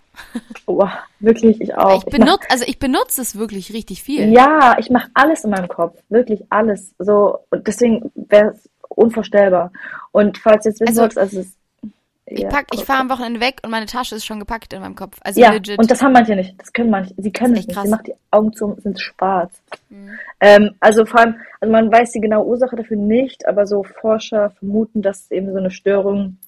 [0.66, 0.86] Oh,
[1.20, 1.98] wirklich, ich auch.
[1.98, 4.32] ich benutze, also ich benutze es wirklich richtig viel.
[4.32, 6.94] ja, ich mache alles in meinem Kopf, wirklich alles.
[6.98, 9.72] So und deswegen wäre es unvorstellbar.
[10.12, 11.56] Und falls du jetzt wissen Also, also es ist
[12.26, 14.80] Ich ja, pack, ich fahre am Wochenende weg und meine Tasche ist schon gepackt in
[14.80, 15.18] meinem Kopf.
[15.22, 15.78] Also Ja, legit.
[15.78, 16.54] und das haben manche nicht.
[16.60, 17.12] Das können manche.
[17.18, 17.70] Sie können Das nicht.
[17.70, 17.88] Sie krass.
[17.90, 19.52] macht die Augen zu und sind schwarz.
[19.90, 20.10] Mhm.
[20.40, 24.50] Ähm, also vor allem, also man weiß die genaue Ursache dafür nicht, aber so Forscher
[24.58, 26.38] vermuten, dass es eben so eine Störung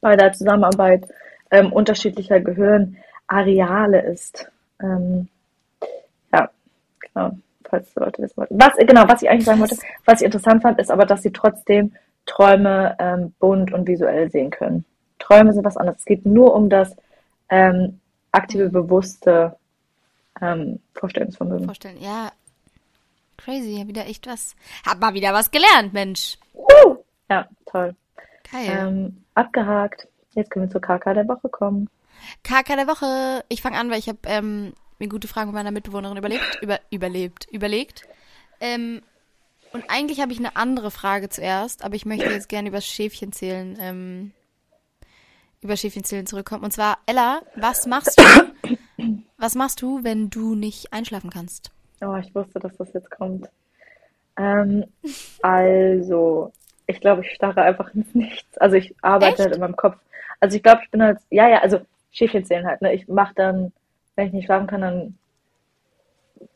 [0.00, 1.06] bei der Zusammenarbeit
[1.50, 4.50] ähm, unterschiedlicher Gehirnareale ist.
[4.80, 5.28] Ähm,
[6.32, 6.50] ja,
[7.00, 7.32] genau,
[7.68, 8.60] falls die Leute wissen wollten.
[8.60, 11.32] Was, genau, was ich eigentlich sagen wollte, was ich interessant fand, ist aber, dass sie
[11.32, 11.92] trotzdem
[12.26, 14.84] Träume ähm, bunt und visuell sehen können.
[15.18, 16.00] Träume sind was anderes.
[16.00, 16.94] Es geht nur um das
[17.48, 18.00] ähm,
[18.32, 19.56] aktive, bewusste
[20.40, 21.64] ähm, Vorstellungsvermögen.
[21.64, 22.00] vorstellen.
[22.00, 22.32] Ja.
[23.36, 24.56] Crazy, hab wieder echt was.
[24.84, 26.38] Hab mal wieder was gelernt, Mensch.
[27.30, 27.94] Ja, toll.
[28.50, 28.66] Geil.
[28.66, 30.08] Ähm, abgehakt.
[30.38, 31.88] Jetzt können wir zur KK der Woche kommen.
[32.44, 33.44] KK der Woche.
[33.48, 37.48] Ich fange an, weil ich habe ähm, mir gute Fragen meiner Mitbewohnerin überlebt, über, überlebt,
[37.50, 38.06] überlegt.
[38.60, 39.02] Ähm,
[39.72, 43.32] Und eigentlich habe ich eine andere Frage zuerst, aber ich möchte jetzt gerne über Schäfchen
[43.32, 44.32] zählen, ähm,
[45.60, 46.64] über Schäfchen zählen zurückkommen.
[46.64, 48.72] Und zwar, Ella, was machst du,
[49.38, 51.70] was machst du, wenn du nicht einschlafen kannst?
[52.00, 53.48] Oh, ich wusste, dass das jetzt kommt.
[54.36, 54.84] Ähm,
[55.42, 56.52] also,
[56.88, 58.58] ich glaube, ich starre einfach ins Nichts.
[58.58, 59.38] Also ich arbeite Echt?
[59.40, 59.96] halt in meinem Kopf.
[60.40, 62.94] Also ich glaube, ich bin halt, ja, ja, also Schäfchen zählen halt, ne?
[62.94, 63.72] Ich mache dann,
[64.16, 65.18] wenn ich nicht schlafen kann, dann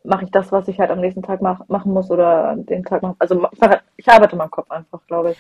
[0.05, 3.03] mache ich das, was ich halt am nächsten Tag mach, machen muss oder den Tag
[3.03, 3.16] machen.
[3.18, 5.38] Also ich, halt- ich arbeite in meinem Kopf einfach, glaube ich.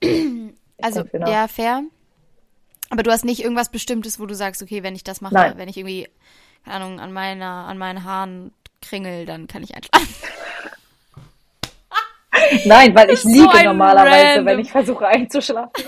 [0.00, 1.82] Ich Also, ja, fair.
[2.90, 5.58] Aber du hast nicht irgendwas Bestimmtes, wo du sagst, okay, wenn ich das mache, Nein.
[5.58, 6.08] wenn ich irgendwie,
[6.64, 10.08] keine Ahnung, an meiner, an meinen Haaren kringel, dann kann ich einschlafen.
[12.64, 15.84] Nein, weil ich So liege ein normalerweise, random- wenn ich versuche einzuschlafen.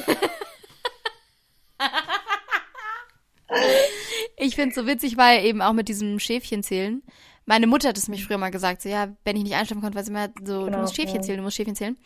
[4.36, 7.02] Ich finde es so witzig, weil eben auch mit diesem Schäfchen zählen.
[7.46, 9.96] Meine Mutter hat es mich früher mal gesagt, so ja, wenn ich nicht einschlafen konnte,
[9.96, 11.22] war sie immer so, du Genau, musst Schäfchen ja.
[11.22, 11.98] zählen, du musst Schäfchen zählen.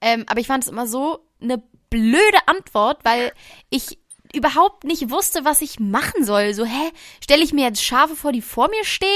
[0.00, 3.32] Ähm, aber ich fand es immer so eine blöde Antwort, weil
[3.70, 3.98] ich
[4.34, 6.54] überhaupt nicht wusste, was ich machen soll.
[6.54, 6.90] So, hä,
[7.22, 9.08] stelle ich mir jetzt Schafe vor, die vor mir stehen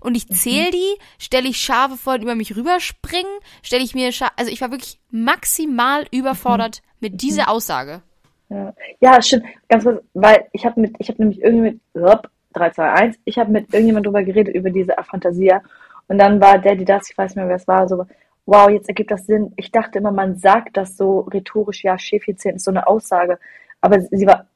[0.00, 0.94] und ich zähle die?
[1.18, 3.32] Stelle ich Schafe vor, die über mich rüberspringen?
[3.62, 8.02] Stelle ich mir Schafe, also ich war wirklich maximal überfordert mit dieser Aussage.
[8.48, 9.44] Ja, ja stimmt.
[9.68, 13.16] Ganz kurz, weil ich habe mit, ich habe nämlich irgendwie mit, Hopp, 3, 2, 1,
[13.24, 15.62] ich habe mit irgendjemand drüber geredet, über diese Aphantasia.
[16.08, 18.04] Und dann war der, die das, ich weiß nicht mehr, wer es war, so,
[18.46, 19.52] wow, jetzt ergibt das Sinn.
[19.56, 23.38] Ich dachte immer, man sagt das so rhetorisch, ja, Schäfchen ist so eine Aussage.
[23.80, 24.46] Aber sie war,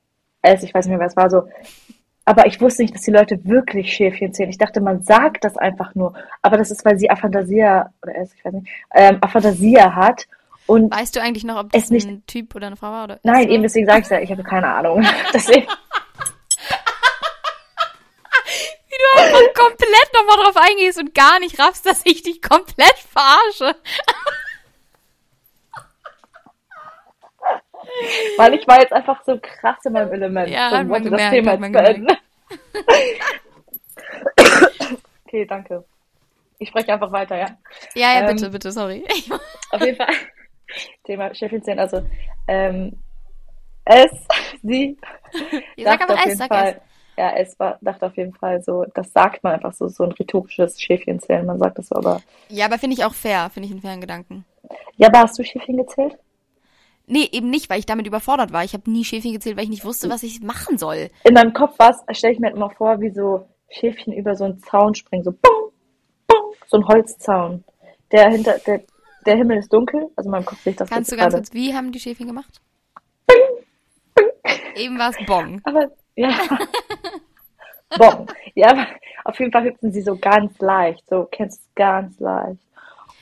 [0.43, 1.49] es, ich weiß nicht mehr, wer es war, so,
[2.25, 4.51] aber ich wusste nicht, dass die Leute wirklich Schäfchen zählen.
[4.51, 6.13] Ich dachte, man sagt das einfach nur.
[6.43, 10.27] Aber das ist, weil sie Aphantasia, oder es, ich weiß nicht, ähm, Aphantasia hat.
[10.67, 13.05] Und Weißt du eigentlich noch, ob das Es nicht- ein Typ oder eine Frau war?
[13.05, 15.03] Oder nein, es eben deswegen sage ich ja, ich habe keine Ahnung.
[15.33, 15.67] Deswegen.
[18.91, 22.95] Wie du einfach komplett nochmal drauf eingehst und gar nicht raffst, dass ich dich komplett
[23.11, 23.75] verarsche.
[28.39, 31.53] Weil ich war jetzt einfach so krass in meinem Element Ja, man wollte das Thema
[31.53, 32.07] jetzt beenden.
[35.27, 35.85] okay, danke.
[36.59, 37.47] Ich spreche einfach weiter, ja.
[37.95, 39.05] Ja, ja, Ähm, bitte, bitte, sorry.
[39.71, 40.15] Auf jeden Fall.
[41.05, 42.03] Thema Chefin 10, also
[42.47, 42.99] ähm,
[43.87, 44.11] es,
[44.63, 44.99] sie
[45.83, 46.77] Sag dachte aber es, sag Fall, es.
[47.17, 50.13] ja, es war, dachte auf jeden Fall so, das sagt man einfach so, so ein
[50.13, 52.21] rhetorisches Schäfchen zählen, man sagt das so, aber,
[52.51, 54.45] Ja, aber finde ich auch fair, finde ich einen fairen Gedanken.
[54.97, 56.19] ja, aber hast du Schäfchen gezählt?
[57.09, 58.65] Nee, eben nicht, weil ich damit überfordert war.
[58.65, 61.09] Ich habe nie Schäfchen gezählt, weil ich nicht wusste, was ich machen soll.
[61.25, 64.45] In meinem Kopf war es, stelle ich mir immer vor, wie so Schäfchen über so
[64.45, 65.73] einen Zaun springen, so bum,
[66.27, 67.65] bum, so ein Holzzaun.
[68.13, 68.83] Der hinter, der,
[69.27, 71.43] der Himmel ist dunkel, also in meinem Kopf sehe ich das Kannst du ganz gerade.
[71.43, 72.61] kurz, wie haben die Schäfchen gemacht?
[74.77, 75.61] Eben war es Bong.
[75.65, 76.31] Aber, ja.
[77.97, 78.27] Bon.
[78.55, 78.87] Ja, aber
[79.25, 82.61] auf jeden Fall hüpfen sie so ganz leicht, so, kennst du es ganz leicht.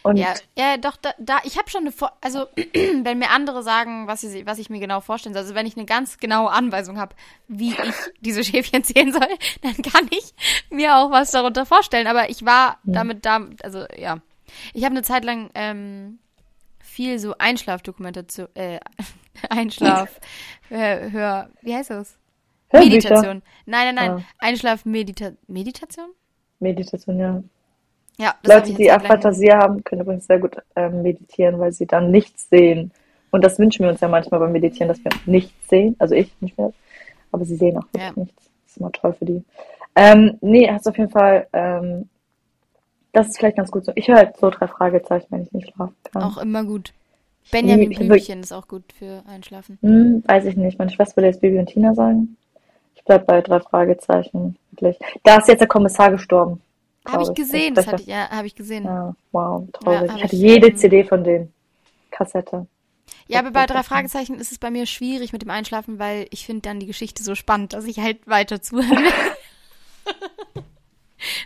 [0.06, 3.62] Und Ja, ja, doch, da, da ich habe schon eine, Vor also wenn mir andere
[3.62, 6.50] sagen, was ich, was ich mir genau vorstellen soll, also wenn ich eine ganz genaue
[6.50, 7.14] Anweisung habe,
[7.48, 7.76] wie ich
[8.20, 9.28] diese Schäfchen zählen soll,
[9.62, 10.34] dann kann ich
[10.70, 12.06] mir auch was darunter vorstellen.
[12.06, 14.18] Aber ich war damit da, also ja,
[14.72, 16.18] ich habe eine Zeit lang ähm,
[16.78, 18.80] viel so Einschlafdokumentation, äh,
[19.50, 20.20] Einschlaf,
[20.70, 22.18] äh, hör, wie heißt das?
[22.70, 22.90] Hörbücher.
[23.10, 23.42] Meditation.
[23.66, 24.22] Nein, nein, nein, Ah.
[24.38, 26.10] Einschlaf-Medita Meditation?
[26.58, 27.42] Meditation, ja.
[28.18, 32.10] Ja, das Leute, die Aphantasie haben, können übrigens sehr gut ähm, meditieren, weil sie dann
[32.10, 32.90] nichts sehen.
[33.30, 35.96] Und das wünschen wir uns ja manchmal beim Meditieren, dass wir nichts sehen.
[35.98, 36.72] Also ich nicht mehr.
[37.32, 38.12] Aber sie sehen auch wirklich Ja.
[38.14, 38.34] nichts.
[38.36, 39.42] Das ist immer toll für die.
[39.94, 42.08] Ähm, nee, hast auf jeden Fall, ähm,
[43.12, 43.92] das ist vielleicht ganz gut so.
[43.94, 46.22] Ich höre halt so drei Fragezeichen, wenn ich nicht schlafen kann.
[46.22, 46.92] Auch immer gut.
[47.50, 49.78] Benjamin ich- Blümchen ist auch gut für Einschlafen.
[49.82, 50.78] Hm, weiß ich nicht.
[50.78, 52.36] Meine Schwester würde jetzt Bibi und Tina sagen.
[52.94, 54.56] Ich bleib bei drei Fragezeichen.
[54.72, 54.98] Wirklich.
[55.22, 56.60] Da ist jetzt der Kommissar gestorben.
[57.06, 58.84] Habe ich gesehen, Das das hatte ich, ja, habe ich gesehen.
[58.84, 60.08] Ja, Ja, wow, traurig.
[60.08, 61.52] Ja, ich hatte ich, jede CD von denen.
[62.10, 62.66] Kassette.
[63.32, 66.62] aber bei drei Fragezeichen ist es bei mir schwierig mit dem Einschlafen, weil ich finde
[66.62, 69.12] dann die Geschichte so spannend, dass ich halt weiter zuhören will.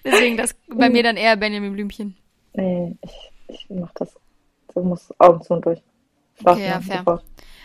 [0.05, 2.17] Deswegen das bei mir dann eher Benjamin Blümchen.
[2.55, 4.15] Nee, ich, ich mach das.
[4.75, 5.81] So muss Augen zu und durch.
[6.45, 6.99] Okay, ja, fair.
[6.99, 7.25] sofort.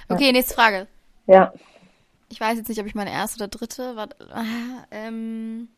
[0.10, 0.88] Okay, nächste Frage.
[1.28, 1.54] Ja.
[2.30, 3.96] Ich weiß jetzt nicht, ob ich meine erste oder dritte.
[3.96, 5.70] Warte, ah, ähm,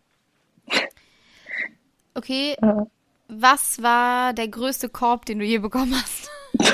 [2.18, 2.86] okay, Äh,
[3.30, 6.30] was war der größte Korb, den du je bekommen hast?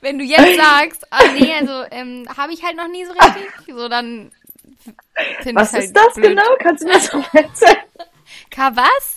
[0.00, 3.50] Wenn du jetzt sagst, ah nee, also ähm, habe ich halt noch nie so richtig,
[3.66, 4.30] so dann
[5.42, 6.30] finde ich Was halt ist das blöd.
[6.30, 6.56] genau?
[6.60, 7.76] Kannst du mir das noch erzählen?
[8.50, 9.14] Ka was?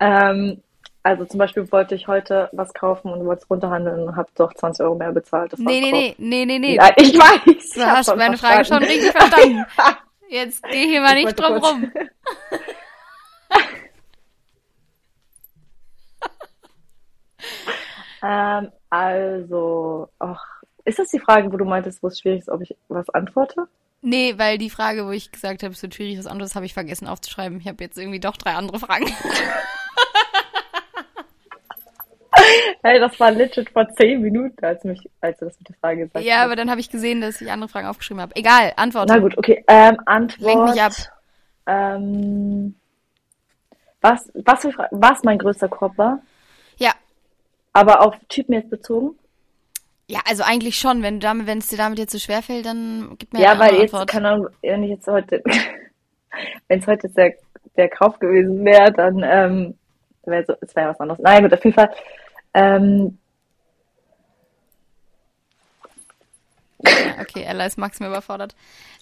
[0.00, 0.62] Ähm,
[1.08, 4.52] Also zum Beispiel wollte ich heute was kaufen und wollte es runterhandeln und habe doch
[4.52, 5.54] 20 Euro mehr bezahlt.
[5.54, 6.74] Das nee, nee, nee, nee, nee, nee.
[6.74, 7.70] Ja, ich weiß.
[7.70, 9.64] Du hast meine Frage schon richtig verstanden.
[10.28, 11.90] Jetzt geh hier mal nicht drum rum.
[18.22, 20.44] ähm, also, ach,
[20.84, 23.66] ist das die Frage, wo du meintest, wo es schwierig ist, ob ich was antworte?
[24.02, 26.74] Nee, weil die Frage, wo ich gesagt habe, es wird schwierig, was anderes, habe ich
[26.74, 27.58] vergessen aufzuschreiben.
[27.60, 29.06] Ich habe jetzt irgendwie doch drei andere Fragen.
[32.82, 35.96] Hey, das war legit vor zehn Minuten, als, mich, als du das mit der Frage
[36.00, 36.24] gesagt hast.
[36.24, 38.36] Ja, aber dann habe ich gesehen, dass ich andere Fragen aufgeschrieben habe.
[38.36, 39.08] Egal, Antwort.
[39.08, 39.64] Na gut, okay.
[39.66, 40.46] Ähm, Antwort.
[40.46, 40.92] Lenk mich ab.
[41.66, 42.74] Ähm,
[44.00, 46.20] was, was, für, was mein größter Korb war?
[46.76, 46.92] Ja.
[47.72, 49.18] Aber auf Typen jetzt bezogen?
[50.06, 51.02] Ja, also eigentlich schon.
[51.02, 53.60] Wenn, damit, wenn es dir damit jetzt so schwer fällt, dann gib mir Ja, eine
[53.60, 54.08] weil jetzt, Antwort.
[54.08, 55.42] keine Ahnung, wenn ich jetzt heute,
[56.68, 57.34] wenn es heute der,
[57.76, 59.74] der Kauf gewesen wäre, dann ähm,
[60.24, 61.20] wäre so, es wäre was anderes.
[61.20, 61.90] Nein, gut, auf jeden Fall.
[62.58, 63.18] Ähm,
[67.20, 68.54] okay, Ella ist Max mir überfordert.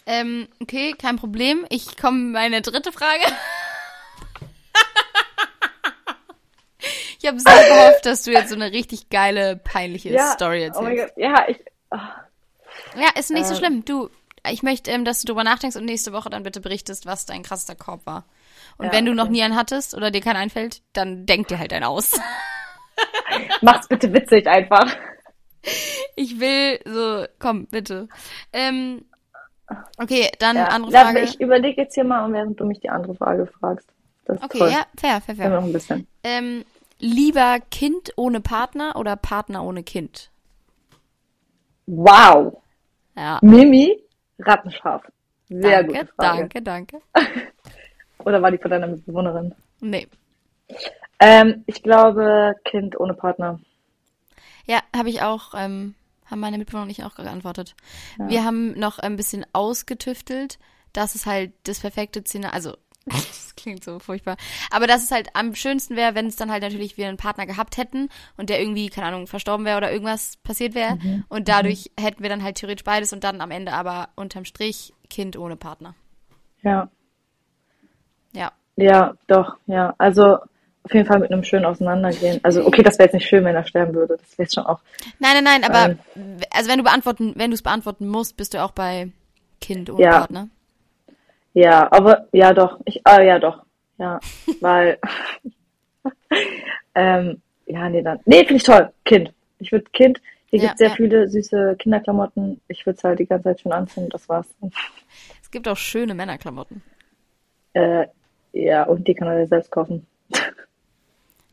[0.06, 1.64] Ähm, okay, kein Problem.
[1.68, 3.22] Ich komme meine dritte Frage.
[7.18, 10.66] ich habe so gehofft, dass du jetzt so eine richtig geile, peinliche ja, Story oh
[10.82, 11.14] erzählst.
[11.14, 11.58] Gott, ja, ich,
[11.90, 11.96] oh,
[12.96, 13.56] ja, ist nicht so Äh.
[13.56, 13.84] schlimm.
[13.84, 14.10] Du,
[14.48, 17.42] ich möchte, ähm, dass du drüber nachdenkst und nächste Woche dann bitte berichtest, was dein
[17.42, 18.24] krassester Korb war.
[18.78, 19.32] Und Ja, wenn du noch okay.
[19.32, 22.12] nie einen hattest oder dir keinen einfällt, dann denk dir halt einen aus.
[23.62, 24.94] mach's bitte witzig einfach.
[26.14, 28.08] Ich will so, komm, bitte.
[28.52, 29.04] Ähm,
[29.98, 30.68] okay, dann Ja.
[30.68, 31.20] andere Frage.
[31.20, 33.88] ich überlege jetzt hier mal, während du mich die andere Frage fragst.
[34.28, 34.70] Okay, toll.
[34.70, 35.50] ja, fair, fair, fair.
[35.50, 36.06] noch ein bisschen.
[36.24, 36.64] Ähm,
[36.98, 40.30] lieber Kind ohne Partner oder Partner ohne Kind?
[41.86, 42.60] Wow.
[43.16, 43.38] Ja.
[43.42, 44.02] Mimi,
[44.40, 45.02] rattenscharf.
[45.48, 46.38] Sehr danke, gute Frage.
[46.38, 47.00] danke, danke.
[48.24, 49.54] Oder war die von deiner Mitbewohnerin?
[49.80, 50.08] Nee.
[51.18, 53.60] Ähm, ich glaube, Kind ohne Partner.
[54.66, 55.94] Ja, habe ich auch, ähm,
[56.26, 57.74] haben meine Mitbewohner und ich auch geantwortet.
[58.18, 60.58] Wir haben noch ein bisschen ausgetüftelt.
[60.92, 62.54] Das ist halt das perfekte Szenario.
[62.54, 62.76] Also,
[63.06, 64.36] das klingt so furchtbar.
[64.70, 67.46] Aber dass es halt am schönsten wäre, wenn es dann halt natürlich wir einen Partner
[67.46, 70.98] gehabt hätten und der irgendwie, keine Ahnung, verstorben wäre oder irgendwas passiert wäre.
[71.28, 74.92] Und dadurch hätten wir dann halt theoretisch beides und dann am Ende aber unterm Strich
[75.08, 75.94] Kind ohne Partner.
[76.62, 76.90] Ja.
[78.32, 78.50] Ja.
[78.74, 79.94] Ja, doch, ja.
[79.98, 80.38] Also
[80.86, 82.38] auf jeden Fall mit einem schönen Auseinandergehen.
[82.44, 84.16] Also, okay, das wäre jetzt nicht schön, wenn er sterben würde.
[84.18, 84.78] Das wäre jetzt schon auch.
[85.18, 86.36] Nein, nein, nein, aber Ähm.
[86.52, 89.10] also wenn du beantworten, wenn du es beantworten musst, bist du auch bei
[89.60, 90.10] Kind ohne Ja.
[90.18, 90.48] Partner.
[91.54, 92.78] Ja, aber ja doch.
[92.84, 93.64] Ich, ah, ja doch.
[93.98, 94.20] Ja.
[94.60, 94.98] Weil.
[96.94, 98.20] ähm, ja, nee, dann.
[98.24, 98.90] Nee, finde ich toll.
[99.04, 99.32] Kind.
[99.58, 100.20] Ich würde Kind.
[100.50, 100.94] Hier Ja, gibt sehr ja.
[100.94, 102.60] viele süße Kinderklamotten.
[102.68, 104.08] Ich würde es halt die ganze Zeit schon anziehen.
[104.10, 104.46] Das war's.
[105.42, 106.82] Es gibt auch schöne Männerklamotten.
[107.72, 108.06] Äh,
[108.52, 110.06] ja, und die kann er selbst kaufen.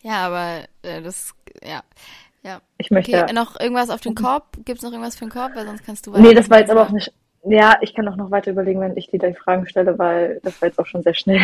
[0.03, 1.81] Ja, aber äh, das, ja.
[2.43, 2.61] Ja.
[2.77, 3.23] Ich möchte.
[3.23, 4.57] Okay, noch irgendwas auf den Korb?
[4.65, 5.55] Gibt's noch irgendwas für den Korb?
[5.55, 7.11] Weil sonst kannst du Nee, das war jetzt aber auch nicht.
[7.45, 10.61] Ja, ich kann auch noch weiter überlegen, wenn ich dir die Fragen stelle, weil das
[10.61, 11.41] war jetzt auch schon sehr schnell.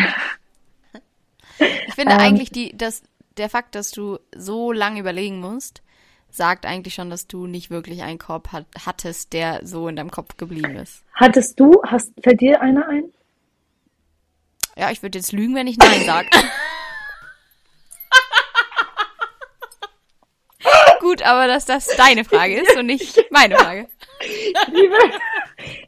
[1.58, 2.20] Ich finde Ähm.
[2.20, 3.02] eigentlich, die, dass
[3.36, 5.82] der Fakt, dass du so lange überlegen musst,
[6.30, 10.10] sagt eigentlich schon, dass du nicht wirklich einen Korb hat, hattest, der so in deinem
[10.10, 11.02] Kopf geblieben ist.
[11.14, 13.04] Hattest du, hast, fällt dir einer ein?
[14.76, 16.28] Ja, ich würde jetzt lügen, wenn ich Nein sage.
[21.10, 23.88] Gut, aber dass das deine Frage ist und nicht meine Frage.
[24.72, 24.94] Liebe,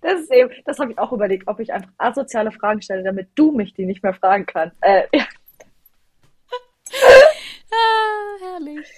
[0.00, 3.28] das ist eben, das habe ich auch überlegt, ob ich einfach asoziale Fragen stelle, damit
[3.37, 4.76] du mich die nicht mehr fragen kannst.
[4.80, 5.24] Äh, ja,
[7.70, 8.88] Ah, herrlich.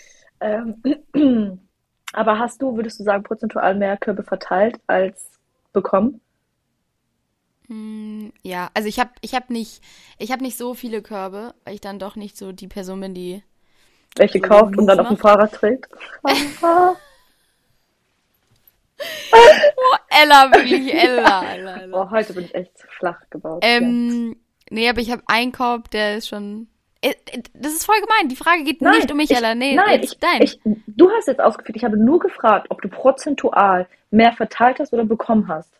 [0.40, 1.60] ähm,
[2.14, 5.30] aber hast du, würdest du sagen, prozentual mehr Körbe verteilt als
[5.74, 6.20] bekommen?
[7.68, 9.82] Mm, Ja, also ich habe ich hab nicht,
[10.18, 13.14] ich hab nicht so viele Körbe, weil ich dann doch nicht so die Person bin,
[13.14, 13.42] die.
[14.16, 15.90] Welche So kauft und dann auf dem Fahrrad trägt?
[19.32, 21.42] Oh, Ella, wirklich Ella.
[21.54, 22.02] Ella, Ella.
[22.02, 23.62] Oh, heute bin ich echt flach gebaut.
[23.62, 24.36] Ähm,
[24.70, 26.68] nee, aber ich habe einen Korb, der ist schon.
[27.00, 28.28] Äh, äh, Das ist voll gemein.
[28.28, 29.54] Die Frage geht Nein, nicht um mich, ich, Ella.
[29.54, 30.42] Nee, nein, ich, dein.
[30.42, 34.92] ich, du hast jetzt ausgeführt, ich habe nur gefragt, ob du prozentual mehr verteilt hast
[34.92, 35.70] oder bekommen hast.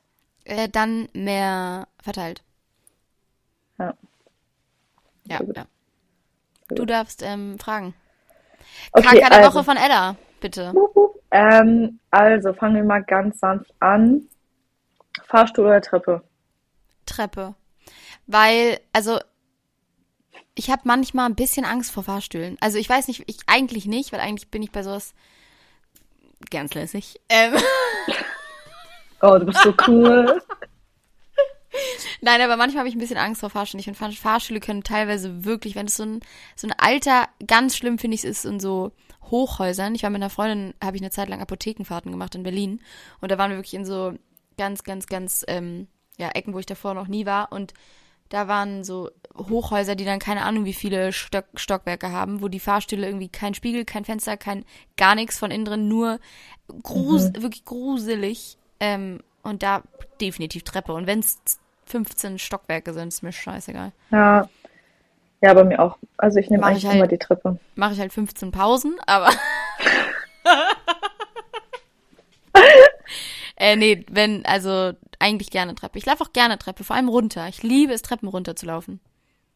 [0.45, 2.43] Äh, dann mehr verteilt.
[3.79, 3.95] Ja.
[5.27, 5.65] Ja, ja.
[6.69, 7.95] Du darfst ähm, fragen.
[8.93, 9.55] Okay, Kaka der also.
[9.55, 10.73] Woche von Ella, bitte.
[11.37, 14.29] Ähm, also fangen wir mal ganz sanft an.
[15.27, 16.23] Fahrstuhl oder Treppe?
[17.07, 17.57] Treppe.
[18.29, 19.19] Weil, also,
[20.55, 22.57] ich habe manchmal ein bisschen Angst vor Fahrstühlen.
[22.61, 25.13] Also ich weiß nicht, ich eigentlich nicht, weil eigentlich bin ich bei sowas
[26.51, 27.21] ganz lässig.
[27.29, 27.55] Ähm,
[29.27, 30.43] Oh, du bist so cool.
[32.21, 33.81] Nein, aber manchmal habe ich ein bisschen Angst vor Fahrstühlen.
[33.81, 36.21] Ich finde, Fahrstühle können teilweise wirklich, wenn es so ein,
[36.57, 38.93] so ein alter, ganz schlimm finde ich es ist in so
[39.31, 39.95] Hochhäusern.
[39.95, 42.81] Ich war mit einer Freundin, habe ich eine Zeit lang Apothekenfahrten gemacht in Berlin.
[43.21, 44.15] Und da waren wir wirklich in so
[44.57, 47.51] ganz, ganz, ganz, ähm, ja, Ecken, wo ich davor noch nie war.
[47.53, 47.75] Und
[48.29, 52.61] da waren so Hochhäuser, die dann keine Ahnung wie viele Stock Stockwerke haben, wo die
[52.61, 54.65] Fahrstühle irgendwie kein Spiegel, kein Fenster, kein
[54.97, 56.21] gar nichts von innen drin, nur
[56.83, 57.43] grus mhm.
[57.43, 58.57] wirklich gruselig.
[58.81, 59.83] Ähm, und da
[60.21, 60.95] definitiv Treppe.
[60.95, 61.39] Und wenn es
[61.87, 63.93] 15 Stockwerke sind, ist mir scheißegal.
[64.11, 64.49] Ja.
[65.41, 65.99] Ja, bei mir auch.
[66.17, 67.59] Also ich nehme eigentlich halt, immer die Treppe.
[67.75, 69.29] Mache ich halt 15 Pausen, aber.
[73.57, 75.99] äh, nee, wenn, also eigentlich gerne Treppe.
[75.99, 77.47] Ich laufe auch gerne Treppe, vor allem runter.
[77.49, 79.01] Ich liebe es, Treppen runter zu laufen.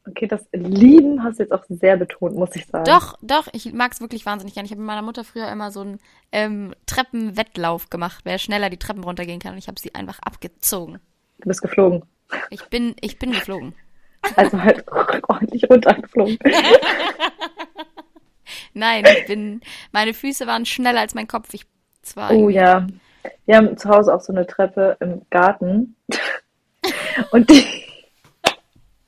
[0.06, 2.84] Okay, das Lieben hast du jetzt auch sehr betont, muss ich sagen.
[2.84, 4.66] Doch, doch, ich mag es wirklich wahnsinnig gerne.
[4.66, 5.98] Ich habe mit meiner Mutter früher immer so einen
[6.32, 9.52] ähm, Treppenwettlauf gemacht, wer schneller die Treppen runtergehen kann.
[9.52, 10.98] Und ich habe sie einfach abgezogen.
[11.40, 12.02] Du bist geflogen.
[12.50, 13.74] Ich bin, ich bin geflogen.
[14.36, 14.84] Also halt
[15.28, 16.38] ordentlich runtergeflogen.
[18.74, 19.60] Nein, ich bin,
[19.92, 21.52] meine Füße waren schneller als mein Kopf.
[21.52, 21.66] Ich
[22.02, 22.30] zwar.
[22.32, 22.86] Oh ja.
[23.46, 25.96] Wir haben zu Hause auch so eine Treppe im Garten.
[27.32, 27.64] Und die,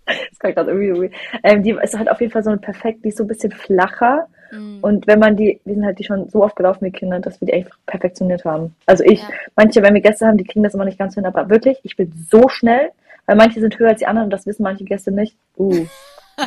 [0.05, 1.11] das kann gerade irgendwie,
[1.43, 3.53] ähm, die ist halt auf jeden Fall so eine perfekt, die ist so ein bisschen
[3.53, 4.27] flacher.
[4.53, 4.79] Mhm.
[4.81, 7.41] Und wenn man die, wir sind halt die schon so oft gelaufen, die Kinder, dass
[7.41, 8.75] wir die einfach perfektioniert haben.
[8.87, 9.29] Also ich, ja.
[9.57, 11.97] manche, wenn wir Gäste haben, die kriegen das immer nicht ganz hin, aber wirklich, ich
[11.97, 12.91] bin so schnell,
[13.27, 15.37] weil manche sind höher als die anderen und das wissen manche Gäste nicht.
[15.57, 15.87] Uh.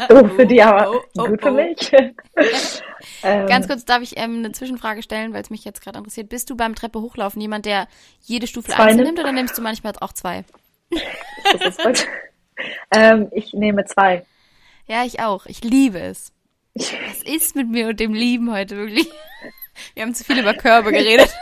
[0.09, 1.53] Oh, für die aber oh, oh, gut für oh.
[1.53, 1.91] mich.
[3.24, 6.30] ähm, Ganz kurz darf ich ähm, eine Zwischenfrage stellen, weil es mich jetzt gerade interessiert.
[6.30, 7.88] Bist du beim Treppe hochlaufen jemand, der
[8.21, 10.43] jede Stufe einzeln nimmt oder nimmst du manchmal auch zwei?
[11.59, 12.07] Das ist
[12.91, 14.26] ähm, ich nehme zwei.
[14.88, 15.45] Ja, ich auch.
[15.45, 16.32] Ich liebe es.
[16.76, 19.09] Was ist mit mir und dem Lieben heute wirklich?
[19.93, 21.34] Wir haben zu viel über Körbe geredet.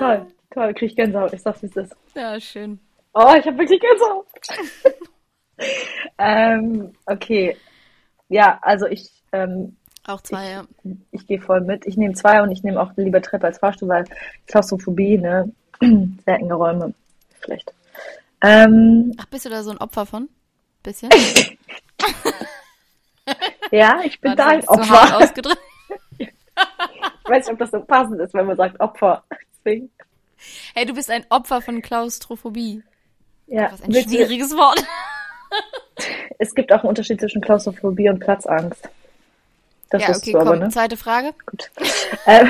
[0.00, 1.32] Toll, toll, krieg ich Gänsehaut.
[1.34, 1.94] Ich sag's, wie es ist.
[2.14, 2.80] Ja, schön.
[3.12, 4.26] Oh, ich habe wirklich Gänsehaut.
[6.18, 7.56] ähm, okay.
[8.28, 9.76] Ja, also ich ähm,
[10.06, 10.64] auch zwei, ich, ja.
[11.10, 11.86] Ich gehe voll mit.
[11.86, 14.04] Ich nehme zwei und ich nehme auch lieber Treppe als Fahrstuhl, weil
[14.46, 15.52] Klaustrophobie, ne?
[15.80, 16.94] Sehr enge Räume.
[17.44, 17.72] Schlecht.
[18.42, 20.30] Ähm, Ach, bist du da so ein Opfer von?
[20.82, 21.10] Bisschen?
[23.70, 25.18] ja, ich bin War da ein Opfer.
[25.18, 25.60] ausgedrückt?
[26.18, 26.28] ich
[27.24, 29.24] weiß nicht, ob das so passend ist, wenn man sagt Opfer.
[29.64, 29.90] Deswegen.
[30.74, 32.82] Hey, du bist ein Opfer von Klaustrophobie.
[33.46, 33.72] Ja.
[33.72, 34.82] Was ein schwieriges Wort.
[36.38, 38.88] es gibt auch einen Unterschied zwischen Klaustrophobie und Platzangst.
[39.90, 40.68] Das ja, okay, komm, aber, ne?
[40.68, 41.34] zweite Frage.
[41.46, 41.70] Gut.
[42.26, 42.48] ähm,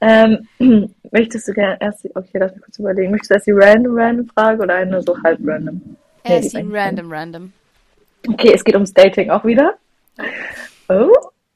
[0.60, 3.10] ähm, möchtest du gerne erst die, okay, lass mich kurz überlegen.
[3.10, 5.96] Möchtest du erst die random random Frage oder eine so halb random?
[6.24, 7.52] Nee, die, die random random.
[8.28, 9.74] Okay, es geht ums Dating auch wieder.
[10.88, 11.10] Oh,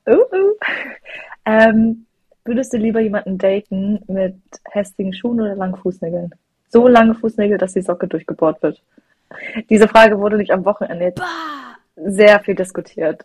[0.06, 0.56] oh, oh.
[1.44, 2.06] Ähm,
[2.44, 4.36] würdest du lieber jemanden daten mit
[4.70, 6.34] hässlichen Schuhen oder langen Fußnägeln?
[6.68, 8.82] So lange Fußnägel, dass die Socke durchgebohrt wird.
[9.70, 11.76] Diese Frage wurde nicht am Wochenende bah.
[11.96, 13.24] sehr viel diskutiert.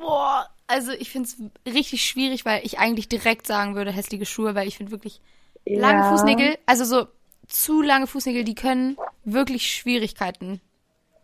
[0.00, 4.54] Boah, also ich finde es richtig schwierig, weil ich eigentlich direkt sagen würde, hässliche Schuhe,
[4.54, 5.20] weil ich finde wirklich
[5.64, 5.80] ja.
[5.80, 7.06] lange Fußnägel, also so
[7.46, 10.60] zu lange Fußnägel, die können wirklich Schwierigkeiten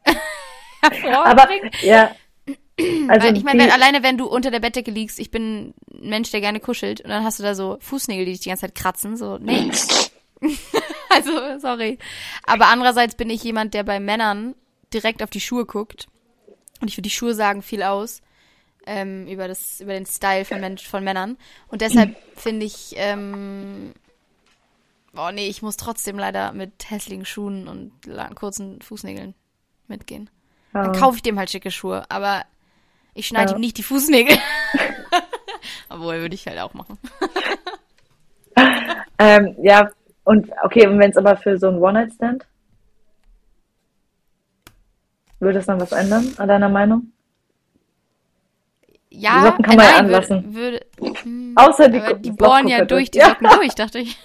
[0.82, 1.70] hervorbringen.
[1.72, 2.10] Aber, ja.
[3.08, 6.30] Also Weil ich meine, alleine wenn du unter der Bettdecke liegst, ich bin ein Mensch,
[6.30, 8.74] der gerne kuschelt, und dann hast du da so Fußnägel, die dich die ganze Zeit
[8.74, 9.70] kratzen, so, nee.
[11.08, 11.98] also, sorry.
[12.44, 14.54] Aber andererseits bin ich jemand, der bei Männern
[14.92, 16.06] direkt auf die Schuhe guckt.
[16.80, 18.22] Und ich finde, die Schuhe sagen viel aus
[18.86, 21.36] ähm, über, das, über den Style von, Mensch, von Männern.
[21.68, 23.92] Und deshalb finde ich, ähm,
[25.16, 27.92] oh nee, ich muss trotzdem leider mit hässlichen Schuhen und
[28.34, 29.34] kurzen Fußnägeln
[29.88, 30.30] mitgehen.
[30.72, 32.44] Dann kaufe ich dem halt schicke Schuhe, aber
[33.18, 33.56] ich schneide ja.
[33.56, 34.36] ihm nicht die Fußnägel.
[35.88, 36.98] Obwohl, würde ich halt auch machen.
[39.18, 39.90] ähm, ja,
[40.22, 42.46] und okay, und wenn es aber für so ein One-Night-Stand?
[45.40, 47.12] Würde das dann was ändern, an deiner Meinung?
[49.10, 50.54] Ja, die Socken kann man nein, ja anlassen.
[50.54, 53.56] Würde, würde, hm, Außer die, die bohren ja durch die Socken ja.
[53.56, 54.16] durch, dachte ich.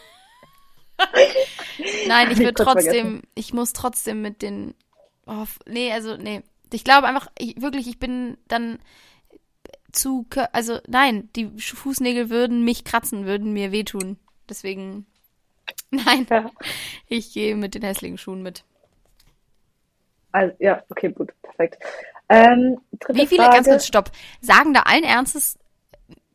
[2.08, 3.22] nein, ich würde trotzdem, vergessen.
[3.34, 4.76] ich muss trotzdem mit den,
[5.26, 6.44] oh, nee, also, nee.
[6.74, 8.80] Ich glaube einfach, ich, wirklich, ich bin dann
[9.92, 14.18] zu, also, nein, die Fußnägel würden mich kratzen, würden mir wehtun.
[14.50, 15.06] Deswegen,
[15.92, 16.50] nein, ja.
[17.08, 18.64] ich gehe mit den hässlichen Schuhen mit.
[20.32, 21.78] Also, ja, okay, gut, perfekt.
[22.28, 23.56] Ähm, Wie viele, Frage.
[23.56, 24.12] ganz kurz, stopp,
[24.42, 25.60] sagen da allen Ernstes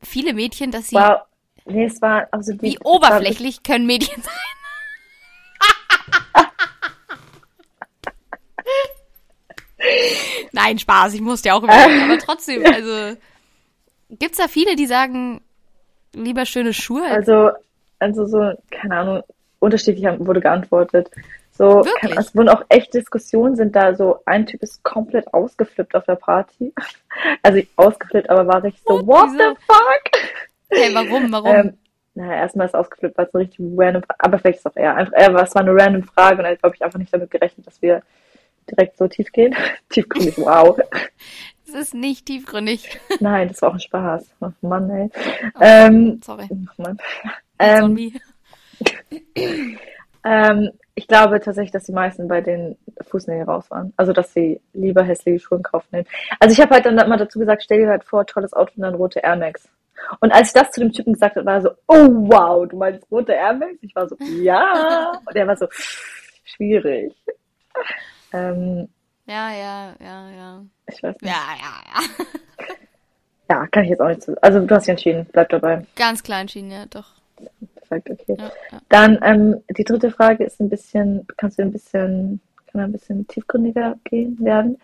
[0.02, 0.96] viele Mädchen, dass sie.
[0.96, 1.22] Wow.
[1.64, 4.32] Nee, es war, also die, Wie oberflächlich können Mädchen sein?
[10.52, 13.16] Nein, Spaß, ich musste ja auch überlegen, aber trotzdem, also
[14.10, 15.40] gibt's da viele, die sagen,
[16.14, 17.04] lieber schöne Schuhe.
[17.04, 17.50] Also,
[17.98, 19.22] also so, keine Ahnung,
[19.58, 21.10] unterschiedlich wurde geantwortet.
[21.52, 23.92] So, kann, es wurden auch echt Diskussionen sind da.
[23.94, 26.72] So, ein Typ ist komplett ausgeflippt auf der Party.
[27.42, 30.22] Also ausgeflippt, aber war richtig so, what the fuck?
[30.70, 31.52] Hey, warum, warum?
[31.52, 31.78] Ähm,
[32.14, 34.94] naja, erstmal ist ausgeflippt, weil es eine richtig random, aber vielleicht ist es auch eher
[34.94, 37.66] einfach, äh, es war eine random Frage und hat, glaube ich, einfach nicht damit gerechnet,
[37.66, 38.02] dass wir
[38.70, 39.54] direkt so tief gehen.
[39.90, 40.78] Tiefgründig, wow.
[41.66, 42.98] Es ist nicht tiefgründig.
[43.20, 44.34] Nein, das war auch ein Spaß.
[44.40, 45.10] Oh Mann, ey.
[45.54, 46.48] Oh, ähm, sorry.
[46.50, 46.98] Oh Mann.
[47.58, 48.12] Ähm,
[50.24, 53.92] ähm, ich glaube tatsächlich, dass die meisten bei den Fußnägeln raus waren.
[53.96, 56.06] Also, dass sie lieber hässliche Schuhe in Kauf nehmen.
[56.40, 58.82] Also, ich habe halt dann mal dazu gesagt, stell dir halt vor, tolles Auto und
[58.82, 59.68] dann rote Air Max.
[60.20, 62.76] Und als ich das zu dem Typen gesagt habe, war er so, oh wow, du
[62.76, 63.74] meinst rote Air Max?
[63.82, 65.12] Ich war so, ja.
[65.24, 65.68] Und er war so,
[66.44, 67.12] schwierig.
[68.32, 68.88] Ähm,
[69.26, 70.64] ja, ja, ja, ja.
[70.86, 71.30] Ich weiß nicht.
[71.30, 72.24] Ja, ja, ja.
[73.50, 74.42] ja, kann ich jetzt auch nicht zu.
[74.42, 75.84] Also du hast dich entschieden, bleib dabei.
[75.96, 77.12] Ganz klar entschieden, ja, doch.
[77.74, 78.36] Perfekt, okay.
[78.38, 78.80] Ja, ja.
[78.88, 82.40] Dann ähm, die dritte Frage ist ein bisschen, kannst du ein bisschen,
[82.72, 84.78] kann ein bisschen tiefgründiger gehen werden.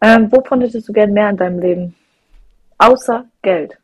[0.00, 1.94] Ähm, wovon hättest du gern mehr in deinem Leben?
[2.78, 3.76] Außer Geld.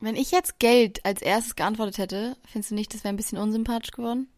[0.00, 3.38] Wenn ich jetzt Geld als erstes geantwortet hätte, findest du nicht, das wäre ein bisschen
[3.38, 4.28] unsympathisch geworden?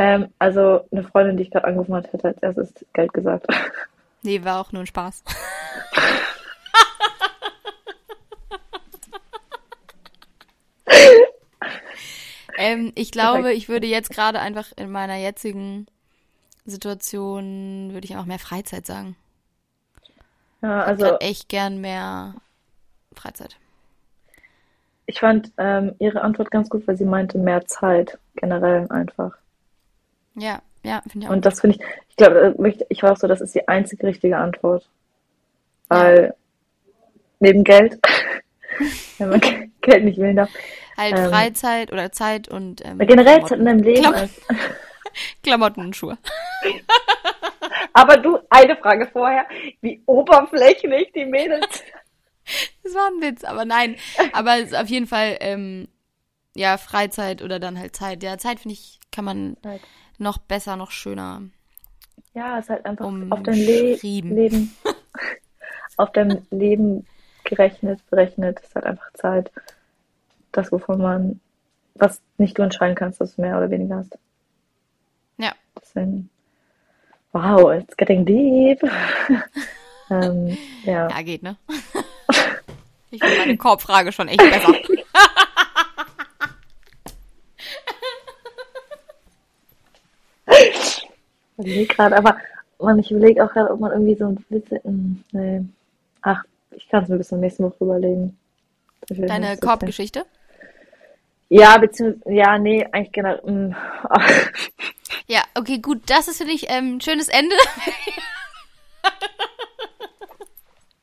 [0.00, 3.46] Ähm, also eine Freundin, die ich gerade angerufen hat, hätte als erstes Geld gesagt.
[4.22, 5.24] Nee, war auch nur ein Spaß.
[12.58, 15.86] ähm, ich glaube, ich würde jetzt gerade einfach in meiner jetzigen
[16.66, 19.16] Situation, würde ich einfach mehr Freizeit sagen.
[20.60, 21.16] Ja, also.
[21.18, 22.34] Ich echt gern mehr
[23.14, 23.56] Freizeit.
[25.06, 29.39] Ich fand ähm, ihre Antwort ganz gut, weil sie meinte mehr Zeit generell einfach.
[30.34, 31.34] Ja, ja, finde ich auch.
[31.34, 34.06] Und das finde ich, ich glaube, äh, ich war auch so, das ist die einzige
[34.06, 34.88] richtige Antwort.
[35.88, 36.32] Weil ja.
[37.40, 37.98] neben Geld,
[39.18, 39.40] wenn man
[39.80, 40.50] Geld nicht will, darf.
[40.96, 44.40] Halt ähm, Freizeit oder Zeit und ähm, generell Zeit in deinem Leben Klam ist.
[45.42, 46.18] Klamotten und Schuhe.
[47.92, 49.46] Aber du, eine Frage vorher,
[49.80, 51.82] wie oberflächlich die Mädels.
[52.84, 53.96] Das war ein Witz, aber nein.
[54.32, 55.88] Aber auf jeden Fall, ähm,
[56.54, 58.22] ja, Freizeit oder dann halt Zeit.
[58.22, 59.80] Ja, Zeit finde ich, kann man Zeit
[60.20, 61.42] noch besser, noch schöner.
[62.34, 64.76] Ja, es ist halt einfach auf dein Le Leben,
[65.96, 67.06] auf dein Leben
[67.44, 69.50] gerechnet, berechnet, ist halt einfach Zeit.
[70.52, 71.40] Das, wovon man,
[71.94, 74.16] was nicht du entscheiden kannst, dass du mehr oder weniger hast.
[75.38, 75.52] Ja.
[75.80, 76.30] Deswegen,
[77.32, 78.80] wow, it's getting deep.
[80.10, 81.08] ähm, ja.
[81.08, 81.56] ja, geht, ne?
[83.10, 84.74] ich finde meine Korbfrage schon echt besser.
[90.62, 91.06] Ich
[91.60, 92.36] überlege gerade, aber
[92.78, 94.70] man, ich überlege auch gerade, ob man irgendwie so ein Witz.
[94.82, 95.62] Hm, nee.
[96.22, 98.36] Ach, ich kann es mir bis zum nächsten Woche überlegen.
[99.08, 100.24] Deine Korbgeschichte?
[101.48, 103.42] Ja, beziehungsweise, ja, nee, eigentlich genau.
[103.42, 103.74] Hm,
[105.26, 107.56] ja, okay, gut, das ist für dich ähm, ein schönes Ende.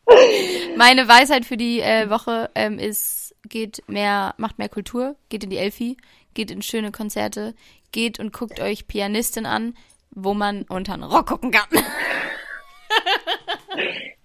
[0.77, 5.49] Meine Weisheit für die äh, Woche ähm, ist, geht mehr, macht mehr Kultur, geht in
[5.49, 5.97] die Elfi,
[6.33, 7.53] geht in schöne Konzerte,
[7.91, 9.73] geht und guckt euch Pianistin an,
[10.17, 11.83] wo man unter einen Rock gucken kann.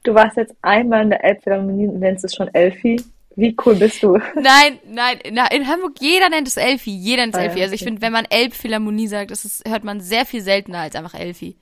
[0.02, 3.00] Du warst jetzt einmal in der Elbphilharmonie und nennst es schon Elfi.
[3.36, 4.18] Wie cool bist du?
[4.34, 5.18] Nein, nein,
[5.52, 7.62] in Hamburg jeder nennt es Elfi, jeder nennt es ah, Elfi.
[7.62, 10.96] Also ich finde, wenn man Elbphilharmonie sagt, das ist, hört man sehr viel seltener als
[10.96, 11.56] einfach Elfi.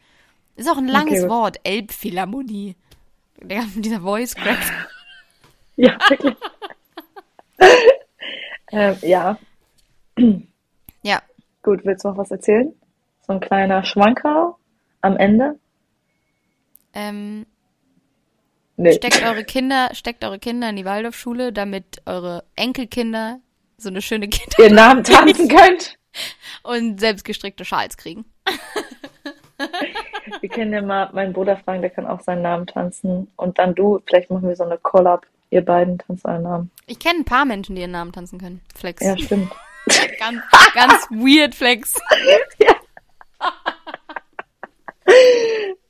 [0.57, 2.77] Ist auch ein langes okay, Wort, Elbphilharmonie.
[3.43, 4.59] Der, dieser Voice Crack.
[5.77, 6.35] Ja, wirklich.
[8.71, 9.39] ähm, ja.
[11.03, 11.23] Ja.
[11.63, 12.75] Gut, willst du noch was erzählen?
[13.23, 14.57] So ein kleiner Schwanker
[15.01, 15.59] am Ende?
[16.93, 17.47] Ähm,
[18.77, 18.93] nee.
[18.93, 23.41] Steckt eure Kinder, steckt eure Kinder in die Waldorfschule, damit eure Enkelkinder
[23.77, 25.97] so eine schöne Kindheit ihren Namen tanzen könnt
[26.63, 28.25] und selbstgestrickte Schals kriegen.
[30.41, 33.75] wir können ja mal meinen Bruder fragen, der kann auch seinen Namen tanzen und dann
[33.75, 36.71] du, vielleicht machen wir so eine Collab, ihr beiden tanzt euren Namen.
[36.87, 38.61] Ich kenne ein paar Menschen, die ihren Namen tanzen können.
[38.75, 39.05] Flex.
[39.05, 39.53] Ja, stimmt.
[40.19, 40.43] ganz,
[40.75, 41.95] ganz weird Flex.
[42.59, 42.75] ja.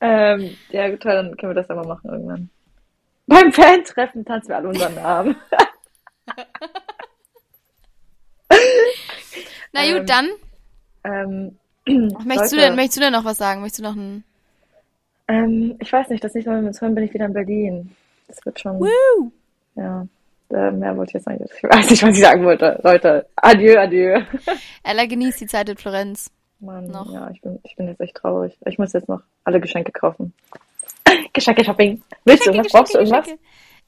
[0.01, 2.49] Ähm, ja, toll, dann können wir das aber machen irgendwann.
[3.27, 5.35] Beim Fan-Treffen tanzen wir alle unseren Namen.
[9.73, 10.29] Na gut, ähm, dann.
[11.03, 11.57] Ähm,
[12.25, 13.61] möchtest, du denn, möchtest du denn noch was sagen?
[13.61, 14.23] Möchtest du noch ein.
[15.27, 17.33] Ähm, ich weiß nicht, das nächste Mal, wenn wir uns hören, bin ich wieder in
[17.33, 17.95] Berlin.
[18.27, 18.79] Das wird schon.
[18.79, 19.31] Woo!
[19.75, 20.05] Ja.
[20.49, 21.41] Mehr wollte ich jetzt nicht.
[21.55, 22.77] Ich weiß nicht, was ich sagen wollte.
[22.83, 24.21] Leute, adieu, adieu.
[24.83, 26.29] Ella genießt die Zeit in Florenz.
[26.61, 27.11] Mann, noch.
[27.11, 28.57] ja, ich bin, ich bin jetzt echt traurig.
[28.65, 30.33] Ich muss jetzt noch alle Geschenke kaufen.
[31.33, 32.01] Geschenke-Shopping.
[32.23, 32.71] Willst Geschenke, du irgendwas?
[32.71, 33.27] Brauchst du irgendwas?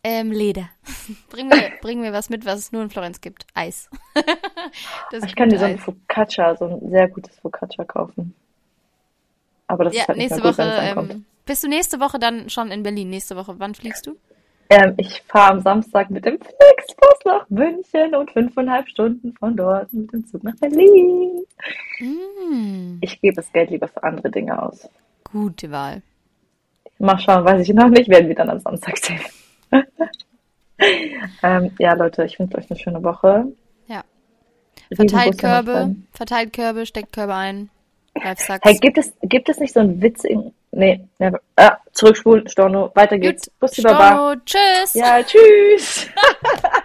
[0.03, 0.69] Ähm, Leder.
[1.30, 3.45] bring, mir, bring mir was mit, was es nur in Florenz gibt.
[3.53, 3.89] Eis.
[5.11, 8.34] ich kann dir so ein Focaccia, so ein sehr gutes Focaccia kaufen.
[9.67, 10.78] Aber das ja, ist halt nächste gut, Woche.
[10.82, 13.09] Ähm, bist du nächste Woche dann schon in Berlin?
[13.09, 14.17] Nächste Woche, wann fliegst du?
[14.74, 19.93] Ähm, ich fahre am Samstag mit dem Flixbus nach München und fünfeinhalb Stunden von dort
[19.93, 21.43] mit dem Zug nach Berlin.
[21.99, 22.97] Mm.
[23.01, 24.89] Ich gebe das Geld lieber für andere Dinge aus.
[25.32, 26.01] Gute Wahl.
[26.97, 29.19] Mal schauen, weiß ich noch nicht, werden wir dann am Samstag sehen.
[31.43, 33.45] ähm, ja, Leute, ich wünsche euch eine schöne Woche.
[33.86, 34.03] Ja.
[34.91, 37.69] Verteilt Körbe, verteilt Körbe, steckt Körbe ein.
[38.15, 40.51] Hey, gibt es, gibt es nicht so einen Witz in.
[40.76, 41.39] Nee, never.
[41.55, 43.45] Ah, zurückspulen, Storno, weiter geht's.
[43.45, 44.36] Gut, Bussi Baba.
[44.43, 44.95] Tschüss.
[44.95, 46.07] Ja, tschüss.